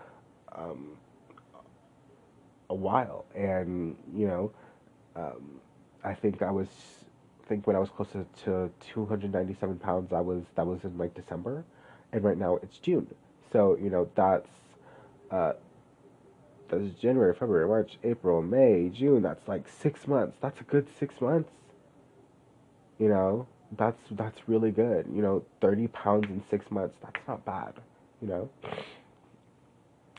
um, 0.54 0.98
a 2.70 2.76
while, 2.76 3.26
and 3.36 3.96
you 4.14 4.28
know, 4.28 4.52
um, 5.16 5.62
I 6.04 6.14
think 6.14 6.42
I 6.42 6.52
was 6.52 6.68
I 7.44 7.48
think 7.48 7.68
when 7.68 7.76
I 7.76 7.80
was 7.80 7.90
close 7.90 8.10
to, 8.14 8.26
to 8.46 8.72
297 8.94 9.80
pounds, 9.80 10.14
I 10.14 10.22
was 10.22 10.44
that 10.56 10.66
was 10.66 10.84
in 10.84 10.98
like 10.98 11.14
December, 11.14 11.64
and 12.12 12.24
right 12.24 12.38
now 12.38 12.58
it's 12.58 12.78
June, 12.80 13.08
so 13.52 13.78
you 13.82 13.90
know 13.90 14.10
that's 14.16 14.50
uh, 15.32 15.54
that's 16.70 16.94
January, 17.00 17.34
February, 17.34 17.68
March, 17.68 17.98
April, 18.04 18.42
May, 18.42 18.90
June. 18.90 19.22
That's 19.22 19.48
like 19.48 19.68
six 19.68 20.08
months. 20.08 20.38
That's 20.42 20.60
a 20.60 20.64
good 20.64 20.88
six 21.00 21.20
months. 21.22 21.52
You 23.00 23.10
know, 23.10 23.48
that's 23.78 24.02
that's 24.12 24.48
really 24.48 24.72
good. 24.72 25.08
You 25.14 25.22
know, 25.22 25.44
thirty 25.62 25.88
pounds 25.88 26.30
in 26.30 26.44
six 26.50 26.70
months. 26.72 26.98
That's 27.02 27.28
not 27.28 27.46
bad. 27.46 27.74
You 28.22 28.28
know, 28.30 28.50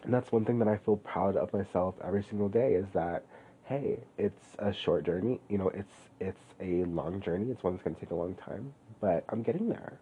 and 0.05 0.13
that's 0.15 0.31
one 0.31 0.45
thing 0.45 0.59
that 0.61 0.69
I 0.69 0.77
feel 0.79 0.97
proud 0.97 1.37
of 1.37 1.53
myself 1.53 1.95
every 2.05 2.23
single 2.23 2.49
day 2.49 2.75
is 2.75 2.87
that 2.95 3.25
hey, 3.65 3.99
it's 4.17 4.43
a 4.61 4.73
short 4.73 5.05
journey. 5.05 5.41
You 5.49 5.59
know, 5.59 5.69
it's 5.71 5.95
it's 6.21 6.55
a 6.61 6.85
long 6.85 7.21
journey. 7.21 7.51
It's 7.51 7.63
one 7.63 7.75
that's 7.75 7.83
gonna 7.85 7.97
take 7.97 8.11
a 8.11 8.15
long 8.15 8.35
time, 8.37 8.73
but 9.01 9.25
I'm 9.29 9.43
getting 9.43 9.69
there. 9.69 9.99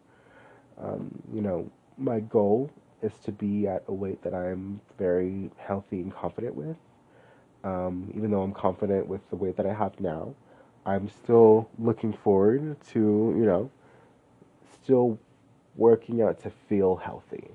Um, 0.79 1.11
you 1.33 1.41
know, 1.41 1.71
my 1.97 2.21
goal 2.21 2.71
is 3.05 3.13
to 3.25 3.33
be 3.33 3.67
at 3.69 3.85
a 3.87 3.93
weight 3.93 4.23
that 4.23 4.35
I'm 4.35 4.81
very 4.99 5.51
healthy 5.59 6.01
and 6.01 6.15
confident 6.15 6.55
with. 6.55 6.77
Um, 7.63 8.13
even 8.17 8.31
though 8.31 8.43
I'm 8.43 8.53
confident 8.53 9.07
with 9.07 9.29
the 9.31 9.37
weight 9.37 9.57
that 9.57 9.67
I 9.67 9.75
have 9.75 9.99
now, 10.01 10.35
I'm 10.87 11.09
still 11.09 11.69
looking 11.79 12.13
forward 12.13 12.77
to, 12.89 12.99
you 12.99 13.45
know, 13.45 13.71
still 14.83 15.19
working 15.77 16.23
out 16.23 16.41
to 16.43 16.51
feel 16.69 16.97
healthy. 16.97 17.49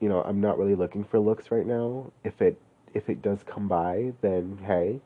You 0.00 0.08
know, 0.08 0.22
I'm 0.22 0.40
not 0.40 0.58
really 0.58 0.74
looking 0.74 1.04
for 1.04 1.18
looks 1.18 1.50
right 1.50 1.66
now. 1.66 2.12
If 2.24 2.40
it 2.40 2.60
if 2.94 3.08
it 3.08 3.22
does 3.22 3.42
come 3.44 3.68
by, 3.68 4.12
then 4.20 4.58
hey. 4.66 5.00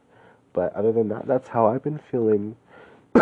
But 0.52 0.72
other 0.74 0.92
than 0.92 1.08
that, 1.08 1.26
that's 1.26 1.48
how 1.48 1.66
I've 1.66 1.82
been 1.82 1.98
feeling. 1.98 2.56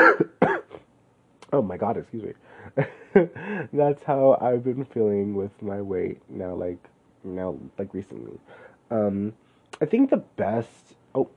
oh 1.53 1.62
my 1.62 1.77
god, 1.77 1.96
excuse 1.96 2.22
me. 2.22 2.33
that's 3.73 4.03
how 4.05 4.39
I've 4.41 4.65
been 4.65 4.85
feeling 4.87 5.35
with 5.35 5.51
my 5.63 5.81
weight 5.81 6.21
now 6.29 6.55
like 6.55 6.79
now 7.25 7.57
like 7.79 7.93
recently. 7.95 8.39
Um 8.91 9.35
I 9.81 9.87
think 9.87 10.11
the 10.11 10.23
best 10.37 10.95
oh 11.15 11.29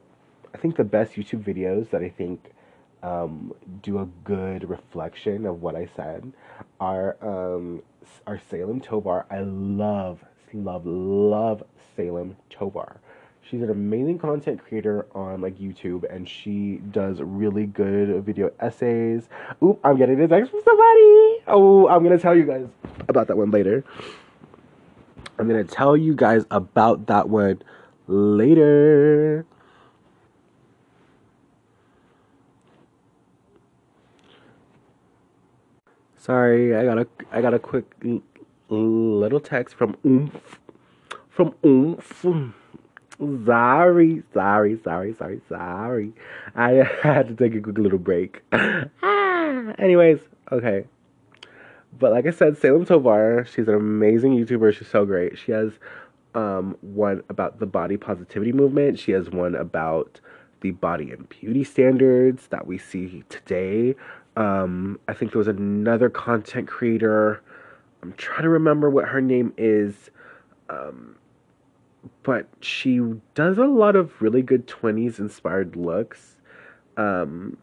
I 0.54 0.58
think 0.58 0.78
the 0.78 0.84
best 0.84 1.13
YouTube 1.13 1.43
videos 1.43 1.89
that 1.89 2.02
I 2.02 2.10
think 2.10 2.52
um, 3.06 3.54
do 3.84 4.00
a 4.00 4.08
good 4.24 4.67
reflection 4.67 5.45
of 5.45 5.62
what 5.62 5.76
I 5.76 5.88
said 5.95 6.34
are 6.80 7.17
um, 7.21 7.84
are 8.26 8.39
Salem 8.50 8.82
Tovar. 8.82 9.26
I 9.30 9.41
love 9.41 10.24
love 10.54 10.86
love 10.86 11.63
Salem 11.95 12.38
Tovar. 12.50 12.98
She's 13.49 13.62
an 13.62 13.69
amazing 13.69 14.17
content 14.17 14.60
creator 14.63 15.05
on 15.13 15.39
like 15.39 15.60
YouTube, 15.60 16.03
and 16.12 16.27
she 16.27 16.77
does 16.91 17.21
really 17.21 17.67
good 17.67 18.23
video 18.25 18.51
essays. 18.60 19.29
Oop, 19.63 19.79
I'm 19.84 19.97
getting 19.97 20.19
a 20.19 20.27
text 20.27 20.49
from 20.49 20.62
somebody. 20.65 21.43
Oh, 21.47 21.88
I'm 21.88 22.03
gonna 22.03 22.17
tell 22.17 22.36
you 22.36 22.45
guys 22.45 22.65
about 23.08 23.27
that 23.27 23.38
one 23.38 23.51
later. 23.51 23.84
I'm 25.38 25.47
gonna 25.47 25.63
tell 25.63 25.95
you 25.95 26.15
guys 26.15 26.45
about 26.49 27.05
that 27.05 27.29
one 27.29 27.62
later. 28.08 29.45
Sorry, 36.17 36.75
I 36.75 36.84
got 36.84 36.97
a 36.97 37.08
I 37.31 37.41
got 37.41 37.53
a 37.53 37.60
quick 37.60 37.86
little 38.69 39.39
text 39.39 39.75
from 39.75 39.95
Oomph 40.03 40.60
from 41.29 41.53
Oomph. 41.63 42.25
Sorry, 43.17 44.23
sorry, 44.34 44.80
sorry, 44.84 45.15
sorry, 45.17 45.41
sorry. 45.47 46.13
I 46.56 46.71
had 47.01 47.30
to 47.30 47.36
take 47.36 47.56
a 47.56 47.62
quick 47.62 47.78
little 47.78 47.99
break. 47.99 48.41
ah, 48.51 49.73
anyways, 49.80 50.19
okay. 50.51 50.86
But 51.97 52.12
like 52.12 52.25
I 52.25 52.32
said, 52.32 52.58
Salem 52.58 52.86
Tovar, 52.86 53.45
she's 53.45 53.67
an 53.69 53.75
amazing 53.75 54.34
YouTuber. 54.34 54.73
She's 54.73 54.89
so 54.89 55.06
great. 55.06 55.38
She 55.38 55.54
has 55.54 55.71
um, 56.34 56.75
one 56.82 57.23
about 57.30 57.60
the 57.60 57.65
body 57.65 57.95
positivity 57.95 58.51
movement. 58.51 58.99
She 58.99 59.13
has 59.13 59.30
one 59.30 59.56
about 59.56 60.19
the 60.60 60.71
body 60.71 61.12
and 61.12 61.30
beauty 61.30 61.63
standards 61.63 62.47
that 62.47 62.67
we 62.67 62.78
see 62.78 63.23
today. 63.30 63.95
Um, 64.36 64.99
I 65.08 65.13
think 65.13 65.32
there 65.32 65.39
was 65.39 65.47
another 65.47 66.10
content 66.10 66.67
creator. 66.67 67.41
I'm 68.04 68.12
trying 68.13 68.43
to 68.43 68.49
remember 68.49 68.89
what 68.89 69.08
her 69.08 69.21
name 69.21 69.54
is. 69.58 70.10
Um, 70.69 71.15
but 72.23 72.47
she 72.61 72.99
does 73.33 73.57
a 73.57 73.65
lot 73.65 73.95
of 73.95 74.21
really 74.21 74.41
good 74.41 74.67
20s 74.67 75.19
inspired 75.19 75.75
looks. 75.75 76.37
Um, 76.97 77.57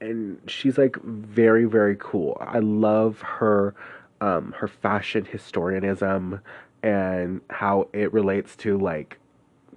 and 0.00 0.38
she's 0.46 0.78
like 0.78 0.96
very, 1.02 1.64
very 1.64 1.96
cool. 1.98 2.36
I 2.40 2.58
love 2.58 3.20
her, 3.22 3.74
um, 4.20 4.54
her 4.58 4.68
fashion 4.68 5.24
historianism 5.24 6.40
and 6.82 7.40
how 7.50 7.88
it 7.92 8.12
relates 8.12 8.56
to 8.56 8.78
like 8.78 9.18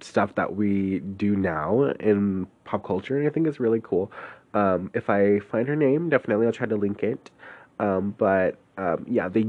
stuff 0.00 0.34
that 0.34 0.56
we 0.56 1.00
do 1.00 1.36
now 1.36 1.84
in 2.00 2.46
pop 2.64 2.84
culture. 2.84 3.18
And 3.18 3.26
I 3.26 3.30
think 3.30 3.46
it's 3.46 3.60
really 3.60 3.80
cool. 3.82 4.12
Um, 4.54 4.90
if 4.94 5.08
I 5.08 5.40
find 5.40 5.68
her 5.68 5.76
name, 5.76 6.08
definitely 6.08 6.46
I'll 6.46 6.52
try 6.52 6.66
to 6.66 6.76
link 6.76 7.02
it. 7.02 7.30
Um, 7.78 8.14
but 8.18 8.56
um, 8.76 9.06
yeah, 9.08 9.28
they 9.28 9.46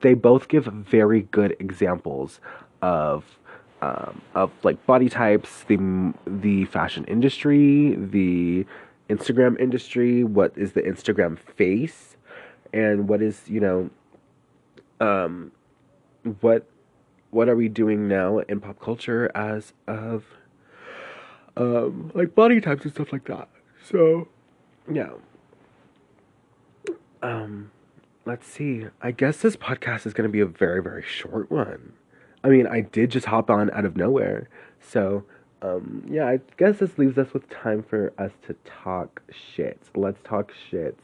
they 0.00 0.14
both 0.14 0.48
give 0.48 0.64
very 0.64 1.22
good 1.22 1.56
examples 1.58 2.40
of 2.82 3.24
um, 3.80 4.20
of 4.34 4.50
like 4.64 4.84
body 4.86 5.08
types, 5.08 5.64
the 5.64 6.12
the 6.26 6.64
fashion 6.66 7.04
industry, 7.04 7.94
the 7.96 8.66
Instagram 9.08 9.58
industry, 9.60 10.24
what 10.24 10.52
is 10.56 10.72
the 10.72 10.82
Instagram 10.82 11.38
face, 11.38 12.16
and 12.72 13.08
what 13.08 13.22
is 13.22 13.42
you 13.46 13.60
know, 13.60 13.90
um, 15.00 15.52
what 16.40 16.66
what 17.30 17.48
are 17.48 17.56
we 17.56 17.68
doing 17.68 18.08
now 18.08 18.38
in 18.38 18.60
pop 18.60 18.80
culture 18.80 19.30
as 19.34 19.72
of 19.86 20.24
um, 21.58 22.10
like 22.14 22.34
body 22.34 22.60
types 22.60 22.84
and 22.84 22.92
stuff 22.92 23.12
like 23.12 23.24
that. 23.26 23.48
So, 23.84 24.28
yeah. 24.90 25.10
Um, 27.22 27.70
let's 28.24 28.46
see. 28.46 28.86
I 29.02 29.10
guess 29.10 29.38
this 29.38 29.56
podcast 29.56 30.06
is 30.06 30.12
going 30.14 30.28
to 30.28 30.32
be 30.32 30.40
a 30.40 30.46
very, 30.46 30.82
very 30.82 31.02
short 31.02 31.50
one. 31.50 31.94
I 32.48 32.50
mean, 32.50 32.66
I 32.66 32.80
did 32.80 33.10
just 33.10 33.26
hop 33.26 33.50
on 33.50 33.70
out 33.72 33.84
of 33.84 33.98
nowhere. 33.98 34.48
So, 34.80 35.22
um, 35.60 36.02
yeah, 36.10 36.26
I 36.26 36.40
guess 36.56 36.78
this 36.78 36.96
leaves 36.96 37.18
us 37.18 37.34
with 37.34 37.46
time 37.50 37.82
for 37.82 38.14
us 38.16 38.30
to 38.46 38.56
talk 38.64 39.20
shit. 39.54 39.78
Let's 39.94 40.18
talk 40.24 40.50
shit. 40.70 40.98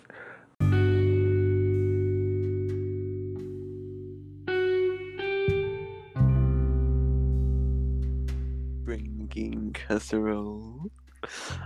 Bringing 8.85 9.75
casserole. 9.75 10.91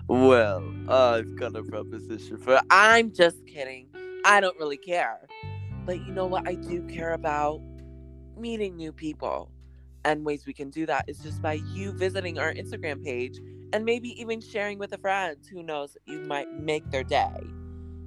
Well, 0.08 0.64
I've 0.88 1.36
got 1.36 1.54
a 1.54 1.62
proposition 1.62 2.36
for. 2.38 2.60
I'm 2.68 3.12
just 3.12 3.46
kidding. 3.46 3.86
I 4.24 4.40
don't 4.40 4.58
really 4.58 4.76
care. 4.76 5.20
But 5.86 6.04
you 6.04 6.12
know 6.12 6.26
what 6.26 6.48
I 6.48 6.56
do 6.56 6.82
care 6.88 7.12
about? 7.12 7.60
Meeting 8.36 8.74
new 8.76 8.90
people. 8.90 9.52
And 10.08 10.24
ways 10.24 10.46
we 10.46 10.54
can 10.54 10.70
do 10.70 10.86
that 10.86 11.04
is 11.06 11.18
just 11.18 11.42
by 11.42 11.60
you 11.74 11.92
visiting 11.92 12.38
our 12.38 12.54
Instagram 12.54 13.04
page 13.04 13.40
and 13.74 13.84
maybe 13.84 14.18
even 14.18 14.40
sharing 14.40 14.78
with 14.78 14.94
a 14.94 14.96
friend. 14.96 15.36
Who 15.52 15.62
knows, 15.62 15.98
you 16.06 16.20
might 16.20 16.50
make 16.50 16.90
their 16.90 17.04
day. 17.04 17.42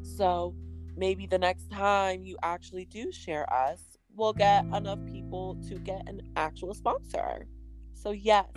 So 0.01 0.55
maybe 0.97 1.27
the 1.27 1.37
next 1.37 1.69
time 1.69 2.23
you 2.23 2.37
actually 2.41 2.85
do 2.85 3.11
share 3.11 3.45
us, 3.53 3.99
we'll 4.15 4.33
get 4.33 4.65
enough 4.73 4.97
people 5.05 5.55
to 5.69 5.75
get 5.75 6.09
an 6.09 6.21
actual 6.35 6.73
sponsor. 6.73 7.45
So, 7.93 8.09
yes, 8.09 8.47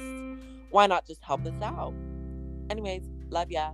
why 0.70 0.86
not 0.86 1.06
just 1.06 1.22
help 1.22 1.44
us 1.44 1.62
out? 1.62 1.92
Anyways, 2.70 3.02
love 3.28 3.50
ya. 3.50 3.72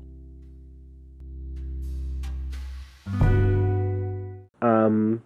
Um, 4.61 5.23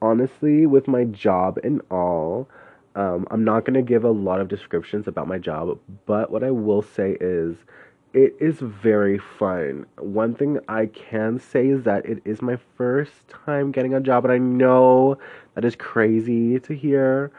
honestly, 0.00 0.66
with 0.66 0.86
my 0.86 1.02
job 1.02 1.58
and 1.64 1.82
all, 1.90 2.48
um, 2.94 3.26
I'm 3.30 3.44
not 3.44 3.64
going 3.64 3.74
to 3.74 3.82
give 3.82 4.04
a 4.04 4.10
lot 4.10 4.40
of 4.40 4.48
descriptions 4.48 5.08
about 5.08 5.26
my 5.26 5.38
job, 5.38 5.78
but 6.06 6.30
what 6.30 6.44
I 6.44 6.50
will 6.50 6.82
say 6.82 7.16
is 7.20 7.56
it 8.12 8.36
is 8.38 8.60
very 8.60 9.18
fun. 9.18 9.86
One 9.98 10.34
thing 10.34 10.60
I 10.68 10.86
can 10.86 11.40
say 11.40 11.68
is 11.68 11.82
that 11.82 12.06
it 12.06 12.22
is 12.24 12.40
my 12.40 12.58
first 12.76 13.28
time 13.28 13.72
getting 13.72 13.94
a 13.94 14.00
job, 14.00 14.24
and 14.24 14.32
I 14.32 14.38
know 14.38 15.18
that 15.54 15.64
is 15.64 15.74
crazy 15.74 16.60
to 16.60 16.74
hear. 16.74 17.32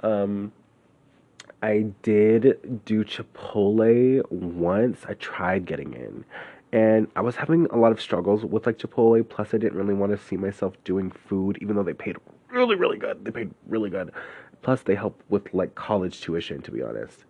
Um, 0.00 0.52
I 1.62 1.86
did 2.02 2.84
do 2.86 3.04
Chipotle 3.04 4.28
once. 4.30 5.04
I 5.06 5.14
tried 5.14 5.66
getting 5.66 5.92
in. 5.92 6.24
And 6.72 7.06
I 7.14 7.20
was 7.20 7.36
having 7.36 7.66
a 7.66 7.76
lot 7.76 7.92
of 7.92 8.00
struggles 8.00 8.44
with 8.44 8.64
like 8.64 8.78
Chipotle. 8.78 9.28
Plus, 9.28 9.52
I 9.52 9.58
didn't 9.58 9.76
really 9.76 9.94
want 9.94 10.12
to 10.12 10.18
see 10.18 10.36
myself 10.36 10.74
doing 10.84 11.10
food, 11.10 11.58
even 11.60 11.76
though 11.76 11.82
they 11.82 11.92
paid 11.92 12.16
really, 12.50 12.74
really 12.74 12.98
good. 12.98 13.24
They 13.24 13.30
paid 13.30 13.50
really 13.68 13.90
good. 13.90 14.12
Plus, 14.62 14.82
they 14.82 14.94
help 14.94 15.22
with 15.28 15.52
like 15.52 15.74
college 15.74 16.20
tuition, 16.20 16.62
to 16.62 16.70
be 16.70 16.82
honest. 16.82 17.24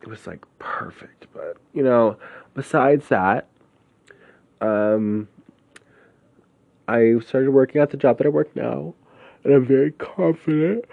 It 0.00 0.08
was 0.08 0.26
like 0.26 0.44
perfect. 0.58 1.26
But, 1.32 1.56
you 1.72 1.82
know, 1.82 2.16
besides 2.54 3.08
that, 3.08 3.46
um, 4.60 5.28
I 6.88 7.18
started 7.20 7.50
working 7.50 7.80
at 7.80 7.90
the 7.90 7.96
job 7.96 8.18
that 8.18 8.26
I 8.26 8.30
work 8.30 8.54
now. 8.56 8.94
And 9.44 9.52
I'm 9.52 9.66
very 9.66 9.92
confident 9.92 10.84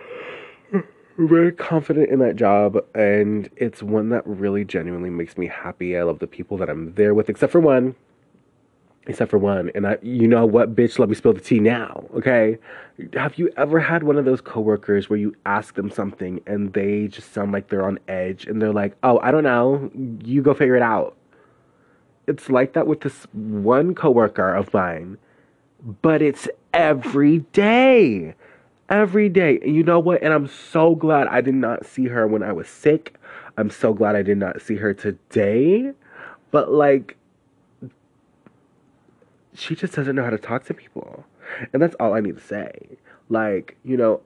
very 1.27 1.51
confident 1.51 2.09
in 2.09 2.19
that 2.19 2.35
job 2.35 2.77
and 2.95 3.49
it's 3.57 3.83
one 3.83 4.09
that 4.09 4.25
really 4.25 4.63
genuinely 4.63 5.09
makes 5.09 5.37
me 5.37 5.47
happy. 5.47 5.97
I 5.97 6.03
love 6.03 6.19
the 6.19 6.27
people 6.27 6.57
that 6.57 6.69
I'm 6.69 6.93
there 6.93 7.13
with 7.13 7.29
except 7.29 7.51
for 7.51 7.59
one. 7.59 7.95
Except 9.09 9.31
for 9.31 9.39
one. 9.39 9.71
And 9.75 9.87
I 9.87 9.97
you 10.01 10.27
know 10.27 10.45
what 10.45 10.75
bitch, 10.75 10.99
let 10.99 11.09
me 11.09 11.15
spill 11.15 11.33
the 11.33 11.41
tea 11.41 11.59
now, 11.59 12.05
okay? 12.15 12.57
Have 13.13 13.37
you 13.37 13.51
ever 13.57 13.79
had 13.79 14.03
one 14.03 14.17
of 14.17 14.25
those 14.25 14.39
coworkers 14.39 15.09
where 15.09 15.19
you 15.19 15.35
ask 15.45 15.75
them 15.75 15.89
something 15.89 16.41
and 16.45 16.71
they 16.73 17.07
just 17.07 17.33
sound 17.33 17.51
like 17.51 17.69
they're 17.69 17.85
on 17.85 17.99
edge 18.07 18.45
and 18.45 18.61
they're 18.61 18.73
like, 18.73 18.95
"Oh, 19.03 19.19
I 19.21 19.31
don't 19.31 19.43
know. 19.43 19.89
You 20.23 20.41
go 20.41 20.53
figure 20.53 20.75
it 20.75 20.81
out." 20.81 21.15
It's 22.27 22.49
like 22.49 22.73
that 22.73 22.87
with 22.87 23.01
this 23.01 23.25
one 23.33 23.95
coworker 23.95 24.53
of 24.53 24.73
mine. 24.73 25.17
But 26.01 26.21
it's 26.21 26.47
every 26.73 27.39
day 27.53 28.35
every 28.89 29.29
day. 29.29 29.59
And 29.61 29.75
you 29.75 29.83
know 29.83 29.99
what? 29.99 30.21
And 30.21 30.33
I'm 30.33 30.47
so 30.47 30.95
glad 30.95 31.27
I 31.27 31.41
did 31.41 31.55
not 31.55 31.85
see 31.85 32.07
her 32.07 32.27
when 32.27 32.43
I 32.43 32.51
was 32.51 32.67
sick. 32.67 33.15
I'm 33.57 33.69
so 33.69 33.93
glad 33.93 34.15
I 34.15 34.23
did 34.23 34.37
not 34.37 34.61
see 34.61 34.75
her 34.75 34.93
today. 34.93 35.91
But 36.51 36.71
like 36.71 37.17
she 39.59 39.75
just 39.75 39.93
doesn't 39.93 40.15
know 40.15 40.23
how 40.23 40.29
to 40.29 40.37
talk 40.37 40.65
to 40.65 40.73
people. 40.73 41.25
And 41.73 41.81
that's 41.81 41.95
all 41.99 42.13
I 42.13 42.21
need 42.21 42.37
to 42.37 42.43
say. 42.43 42.97
Like, 43.29 43.77
you 43.83 43.97
know, 43.97 44.21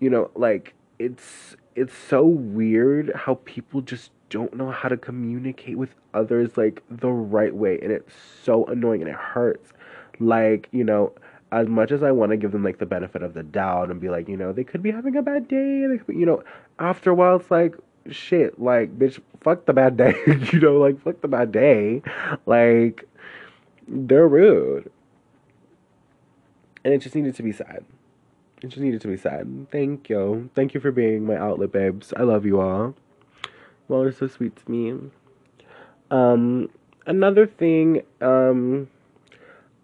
you 0.00 0.10
know, 0.10 0.30
like 0.34 0.74
it's 0.98 1.56
it's 1.74 1.94
so 1.94 2.24
weird 2.24 3.12
how 3.14 3.40
people 3.44 3.80
just 3.80 4.10
don't 4.28 4.54
know 4.54 4.70
how 4.70 4.88
to 4.88 4.96
communicate 4.96 5.76
with 5.76 5.94
others 6.14 6.56
like 6.56 6.82
the 6.88 7.08
right 7.08 7.54
way 7.54 7.78
and 7.82 7.90
it's 7.90 8.14
so 8.44 8.64
annoying 8.66 9.02
and 9.02 9.10
it 9.10 9.16
hurts. 9.16 9.72
Like, 10.18 10.68
you 10.72 10.84
know, 10.84 11.12
as 11.52 11.68
much 11.68 11.90
as 11.90 12.02
I 12.02 12.12
want 12.12 12.30
to 12.30 12.36
give 12.36 12.52
them 12.52 12.64
like 12.64 12.78
the 12.78 12.86
benefit 12.86 13.22
of 13.22 13.34
the 13.34 13.42
doubt 13.42 13.90
and 13.90 14.00
be 14.00 14.08
like, 14.08 14.28
you 14.28 14.36
know, 14.36 14.52
they 14.52 14.64
could 14.64 14.82
be 14.82 14.90
having 14.90 15.16
a 15.16 15.22
bad 15.22 15.48
day, 15.48 15.86
they 15.86 15.98
be, 16.06 16.18
you 16.18 16.26
know, 16.26 16.42
after 16.78 17.10
a 17.10 17.14
while 17.14 17.36
it's 17.36 17.50
like 17.50 17.74
shit, 18.10 18.60
like 18.60 18.98
bitch, 18.98 19.20
fuck 19.40 19.66
the 19.66 19.72
bad 19.72 19.96
day, 19.96 20.14
you 20.52 20.60
know, 20.60 20.78
like 20.78 21.02
fuck 21.02 21.20
the 21.20 21.28
bad 21.28 21.52
day, 21.52 22.02
like 22.46 23.06
they're 23.86 24.28
rude, 24.28 24.90
and 26.84 26.94
it 26.94 26.98
just 26.98 27.14
needed 27.14 27.34
to 27.36 27.42
be 27.42 27.52
said. 27.52 27.84
It 28.62 28.68
just 28.68 28.82
needed 28.82 29.00
to 29.02 29.08
be 29.08 29.16
said. 29.16 29.66
Thank 29.70 30.08
you, 30.08 30.50
thank 30.54 30.74
you 30.74 30.80
for 30.80 30.90
being 30.90 31.26
my 31.26 31.36
outlet, 31.36 31.72
babes. 31.72 32.12
I 32.16 32.22
love 32.22 32.44
you 32.44 32.60
all. 32.60 32.94
You 33.88 33.94
all 33.94 34.02
are 34.02 34.12
so 34.12 34.28
sweet 34.28 34.56
to 34.56 34.70
me. 34.70 35.10
Um, 36.10 36.70
another 37.06 37.46
thing, 37.46 38.02
um 38.20 38.88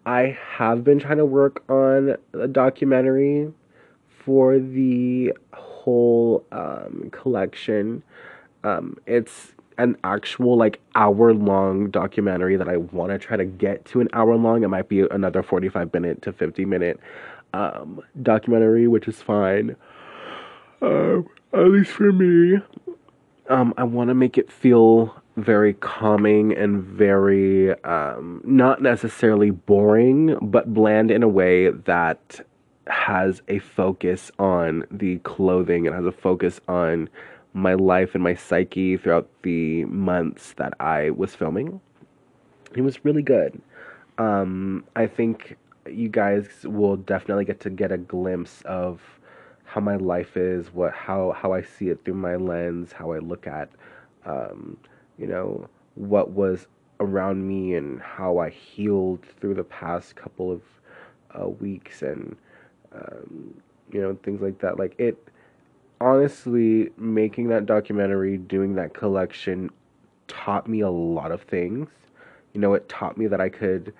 I 0.07 0.37
have 0.55 0.85
been 0.85 0.99
trying 0.99 1.17
to 1.17 1.25
work 1.25 1.69
on 1.69 2.15
a 2.31 2.47
documentary 2.47 3.51
for 4.07 4.57
the 4.57 5.33
whole 5.51 6.45
um, 6.49 7.09
collection. 7.11 8.03
Um, 8.63 8.95
it's 9.05 9.51
an 9.77 9.97
actual 10.03 10.57
like 10.57 10.79
hour 10.95 11.33
long 11.33 11.89
documentary 11.89 12.57
that 12.57 12.67
I 12.67 12.77
want 12.77 13.11
to 13.11 13.17
try 13.17 13.37
to 13.37 13.45
get 13.45 13.85
to 13.85 14.01
an 14.01 14.09
hour 14.13 14.35
long. 14.35 14.63
It 14.63 14.69
might 14.69 14.89
be 14.89 15.01
another 15.01 15.43
45 15.43 15.93
minute 15.93 16.21
to 16.23 16.33
50 16.33 16.65
minute 16.65 16.99
um, 17.53 18.01
documentary, 18.21 18.87
which 18.87 19.07
is 19.07 19.21
fine. 19.21 19.75
Um, 20.81 21.27
at 21.53 21.67
least 21.67 21.91
for 21.91 22.11
me. 22.11 22.59
Um, 23.49 23.73
I 23.77 23.83
want 23.83 24.09
to 24.09 24.13
make 24.13 24.37
it 24.37 24.51
feel 24.51 25.15
very 25.37 25.73
calming 25.73 26.51
and 26.51 26.83
very 26.83 27.71
um, 27.83 28.41
not 28.43 28.81
necessarily 28.81 29.51
boring, 29.51 30.37
but 30.41 30.73
bland 30.73 31.11
in 31.11 31.23
a 31.23 31.27
way 31.27 31.69
that 31.69 32.41
has 32.87 33.41
a 33.47 33.59
focus 33.59 34.31
on 34.39 34.83
the 34.89 35.19
clothing 35.19 35.87
and 35.87 35.95
has 35.95 36.05
a 36.05 36.11
focus 36.11 36.59
on 36.67 37.09
my 37.53 37.73
life 37.73 38.13
and 38.13 38.23
my 38.23 38.35
psyche 38.35 38.97
throughout 38.97 39.29
the 39.43 39.85
months 39.85 40.53
that 40.53 40.73
I 40.79 41.09
was 41.11 41.35
filming. 41.35 41.79
It 42.75 42.81
was 42.81 43.03
really 43.03 43.23
good. 43.23 43.61
Um, 44.17 44.83
I 44.95 45.07
think 45.07 45.57
you 45.89 46.09
guys 46.09 46.47
will 46.63 46.97
definitely 46.97 47.45
get 47.45 47.59
to 47.61 47.69
get 47.69 47.91
a 47.91 47.97
glimpse 47.97 48.61
of 48.65 49.01
how 49.63 49.81
my 49.81 49.95
life 49.95 50.37
is, 50.37 50.73
what 50.73 50.93
how 50.93 51.31
how 51.31 51.53
I 51.53 51.61
see 51.61 51.89
it 51.89 52.03
through 52.03 52.15
my 52.15 52.35
lens, 52.35 52.91
how 52.91 53.11
I 53.11 53.19
look 53.19 53.47
at 53.47 53.69
um, 54.27 54.77
you 55.17 55.25
know, 55.25 55.67
what 55.95 56.31
was 56.31 56.67
around 56.99 57.47
me 57.47 57.75
and 57.75 58.01
how 58.01 58.37
I 58.39 58.49
healed 58.49 59.25
through 59.39 59.55
the 59.55 59.63
past 59.63 60.15
couple 60.15 60.51
of 60.51 60.61
uh, 61.39 61.47
weeks 61.47 62.01
and, 62.01 62.35
um, 62.93 63.53
you 63.91 64.01
know, 64.01 64.17
things 64.23 64.41
like 64.41 64.59
that. 64.59 64.77
Like, 64.77 64.95
it 64.99 65.17
honestly, 65.99 66.91
making 66.97 67.49
that 67.49 67.65
documentary, 67.65 68.37
doing 68.37 68.75
that 68.75 68.93
collection 68.93 69.69
taught 70.27 70.67
me 70.67 70.81
a 70.81 70.89
lot 70.89 71.31
of 71.31 71.41
things. 71.43 71.89
You 72.53 72.61
know, 72.61 72.73
it 72.73 72.89
taught 72.89 73.17
me 73.17 73.27
that 73.27 73.41
I 73.41 73.49
could 73.49 73.93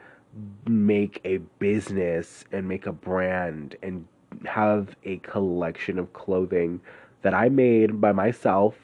make 0.68 1.22
a 1.24 1.38
business 1.60 2.44
and 2.52 2.68
make 2.68 2.86
a 2.86 2.92
brand 2.92 3.76
and 3.82 4.06
have 4.46 4.96
a 5.04 5.18
collection 5.18 5.98
of 5.98 6.14
clothing 6.14 6.82
that 7.22 7.34
I 7.34 7.50
made 7.50 8.00
by 8.00 8.12
myself 8.12 8.76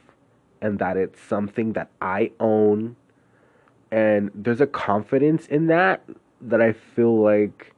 and 0.62 0.80
that 0.80 0.98
it's 0.98 1.22
something 1.22 1.74
that 1.74 1.90
I 2.02 2.32
own. 2.40 2.96
And 3.92 4.32
there's 4.34 4.62
a 4.62 4.68
confidence 4.68 5.46
in 5.48 5.68
that 5.68 6.04
that 6.42 6.62
I 6.62 6.74
feel 6.74 7.22
like 7.22 7.73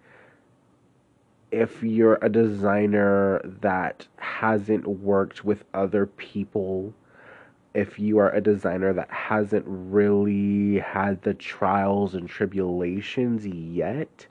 if 1.52 1.84
you're 1.84 2.20
a 2.22 2.30
designer 2.30 3.42
that 3.62 4.08
hasn't 4.18 4.88
worked 4.88 5.46
with 5.46 5.64
other 5.74 6.06
people, 6.06 6.94
if 7.74 8.00
you 8.00 8.18
are 8.20 8.32
a 8.32 8.42
designer 8.42 8.94
that 8.94 9.12
hasn't 9.12 9.66
really 9.68 10.80
had 10.80 11.22
the 11.22 11.34
trials 11.34 12.16
and 12.16 12.28
tribulations 12.28 13.46
yet, 13.46 14.26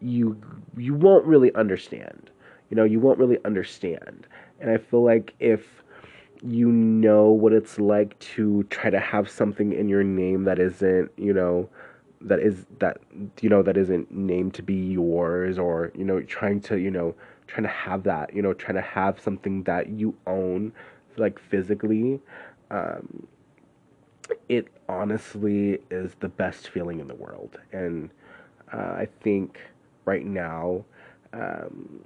you 0.00 0.40
you 0.76 0.94
won't 0.94 1.24
really 1.24 1.54
understand. 1.54 2.30
You 2.70 2.76
know, 2.76 2.84
you 2.84 2.98
won't 2.98 3.18
really 3.18 3.38
understand. 3.44 4.26
And 4.60 4.70
I 4.70 4.78
feel 4.78 5.04
like 5.04 5.34
if 5.38 5.82
you 6.42 6.70
know 6.70 7.28
what 7.28 7.52
it's 7.52 7.78
like 7.78 8.18
to 8.18 8.64
try 8.64 8.90
to 8.90 9.00
have 9.00 9.28
something 9.28 9.72
in 9.72 9.88
your 9.88 10.04
name 10.04 10.44
that 10.44 10.58
isn't, 10.58 11.10
you 11.16 11.32
know, 11.32 11.68
that 12.20 12.38
is 12.40 12.66
that 12.78 12.98
you 13.40 13.48
know 13.48 13.62
that 13.62 13.76
isn't 13.76 14.10
named 14.10 14.54
to 14.54 14.62
be 14.62 14.74
yours 14.74 15.58
or 15.58 15.92
you 15.94 16.04
know 16.04 16.20
trying 16.22 16.60
to 16.60 16.78
you 16.78 16.90
know 16.90 17.14
trying 17.46 17.62
to 17.62 17.68
have 17.68 18.02
that 18.02 18.34
you 18.34 18.42
know 18.42 18.52
trying 18.52 18.74
to 18.74 18.80
have 18.80 19.20
something 19.20 19.62
that 19.64 19.88
you 19.88 20.14
own 20.26 20.72
like 21.16 21.38
physically 21.38 22.20
um, 22.70 23.26
it 24.48 24.68
honestly 24.88 25.78
is 25.90 26.14
the 26.20 26.28
best 26.28 26.68
feeling 26.70 27.00
in 27.00 27.06
the 27.06 27.14
world 27.14 27.58
and 27.72 28.10
uh, 28.72 28.94
i 28.98 29.08
think 29.22 29.60
right 30.04 30.26
now 30.26 30.84
um, 31.32 32.02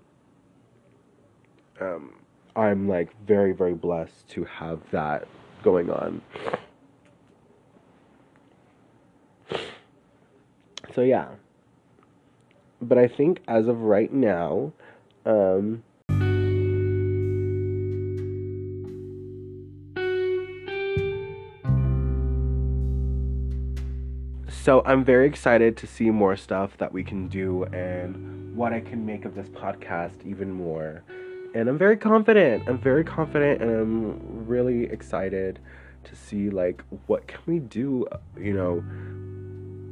um, 1.81 2.13
I'm 2.57 2.89
like 2.89 3.11
very, 3.27 3.53
very 3.53 3.75
blessed 3.75 4.29
to 4.31 4.45
have 4.45 4.81
that 4.91 5.27
going 5.63 5.91
on. 5.91 6.21
So 10.95 11.03
yeah. 11.03 11.29
But 12.83 12.99
I 12.99 13.09
think 13.09 13.43
as 13.47 13.69
of 13.69 13.81
right 13.83 14.13
now, 14.13 14.73
um, 15.27 15.83
so 24.49 24.83
I'm 24.87 25.05
very 25.05 25.27
excited 25.27 25.77
to 25.77 25.87
see 25.87 26.11
more 26.11 26.37
stuff 26.37 26.77
that 26.79 26.93
we 26.93 27.05
can 27.05 27.29
do 27.29 27.65
and 27.65 28.57
what 28.57 28.73
I 28.73 28.81
can 28.81 29.05
make 29.05 29.25
of 29.25 29.35
this 29.35 29.49
podcast 29.49 30.25
even 30.25 30.51
more 30.51 31.05
and 31.55 31.69
I'm 31.69 31.79
very 31.79 31.97
confident. 31.97 32.69
I'm 32.69 32.79
very 32.79 33.05
confident, 33.05 33.61
and 33.63 33.71
I'm 33.71 34.47
really 34.47 34.85
excited 34.85 35.59
to 36.05 36.17
see 36.17 36.51
like 36.51 36.83
what 37.07 37.27
can 37.27 37.41
we 37.47 37.59
do. 37.59 38.07
You 38.39 38.55
know, 38.55 38.85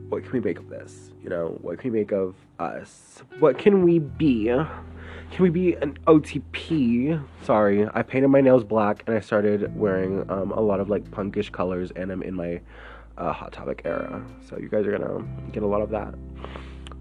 what 0.08 0.22
can 0.22 0.32
we 0.32 0.40
make 0.40 0.58
of 0.58 0.68
this? 0.68 1.10
You 1.22 1.28
know, 1.28 1.58
what 1.60 1.78
can 1.78 1.92
we 1.92 1.98
make 2.00 2.12
of 2.12 2.34
us? 2.58 3.22
What 3.38 3.58
can 3.58 3.82
we 3.82 3.98
be? 3.98 4.46
Can 4.46 5.42
we 5.42 5.50
be 5.50 5.74
an 5.74 5.98
OTP? 6.06 7.22
Sorry, 7.42 7.86
I 7.92 8.02
painted 8.02 8.28
my 8.28 8.40
nails 8.40 8.64
black 8.64 9.04
and 9.06 9.16
I 9.16 9.20
started 9.20 9.76
wearing 9.76 10.28
um, 10.30 10.52
a 10.52 10.60
lot 10.60 10.80
of 10.80 10.88
like 10.88 11.04
punkish 11.10 11.52
colors, 11.52 11.92
and 11.96 12.10
I'm 12.10 12.22
in 12.22 12.34
my 12.34 12.60
uh, 13.18 13.32
Hot 13.32 13.52
Topic 13.52 13.82
era. 13.84 14.24
So 14.48 14.58
you 14.58 14.68
guys 14.68 14.86
are 14.86 14.96
gonna 14.96 15.26
get 15.52 15.62
a 15.62 15.66
lot 15.66 15.82
of 15.82 15.90
that. 15.90 16.14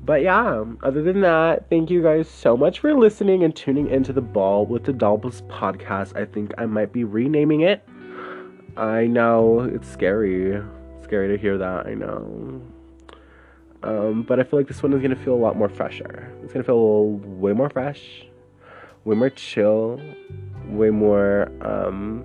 But 0.04 0.22
yeah, 0.22 0.64
other 0.84 1.04
than 1.04 1.22
that, 1.22 1.70
thank 1.70 1.90
you 1.90 2.02
guys 2.02 2.30
so 2.30 2.56
much 2.56 2.80
for 2.80 2.94
listening 2.94 3.44
and 3.44 3.56
tuning 3.56 3.90
into 3.90 4.14
the 4.14 4.22
Ball 4.22 4.66
with 4.66 4.86
the 4.86 4.94
Dawls 4.94 5.42
podcast. 5.44 6.16
I 6.16 6.26
think 6.26 6.54
I 6.58 6.66
might 6.66 6.94
be 6.94 7.04
renaming 7.04 7.62
it. 7.62 7.88
I 8.78 9.06
know 9.08 9.62
it's 9.62 9.88
scary. 9.88 10.62
scary 11.04 11.28
to 11.30 11.38
hear 11.38 11.58
that, 11.58 11.88
I 11.88 11.94
know. 11.94 12.62
Um, 13.84 14.24
but 14.24 14.40
I 14.40 14.44
feel 14.44 14.60
like 14.60 14.68
this 14.68 14.82
one 14.82 14.94
is 14.94 15.02
gonna 15.02 15.16
feel 15.16 15.34
a 15.34 15.36
lot 15.36 15.56
more 15.56 15.70
fresher. 15.70 16.32
It's 16.44 16.54
gonna 16.54 16.64
feel 16.64 17.06
way 17.06 17.54
more 17.54 17.70
fresh, 17.70 18.26
way 19.06 19.16
more 19.16 19.30
chill, 19.30 20.02
way 20.68 20.90
more 20.90 21.52
um, 21.62 22.24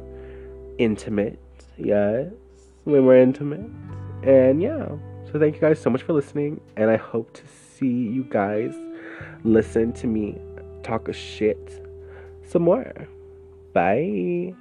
intimate. 0.79 1.39
Yes, 1.77 2.33
way 2.85 3.01
more 3.01 3.17
intimate. 3.17 3.69
And 4.23 4.63
yeah, 4.63 4.89
so 5.31 5.39
thank 5.39 5.55
you 5.55 5.61
guys 5.61 5.81
so 5.81 5.91
much 5.91 6.03
for 6.03 6.13
listening, 6.13 6.61
and 6.77 6.91
I 6.91 6.97
hope 6.97 7.33
to 7.35 7.43
see 7.47 7.87
you 7.87 8.25
guys 8.25 8.75
listen 9.45 9.93
to 9.93 10.07
me 10.07 10.39
talk 10.83 11.09
a 11.09 11.13
shit 11.13 11.81
some 12.45 12.63
more. 12.63 12.93
Bye. 13.73 14.55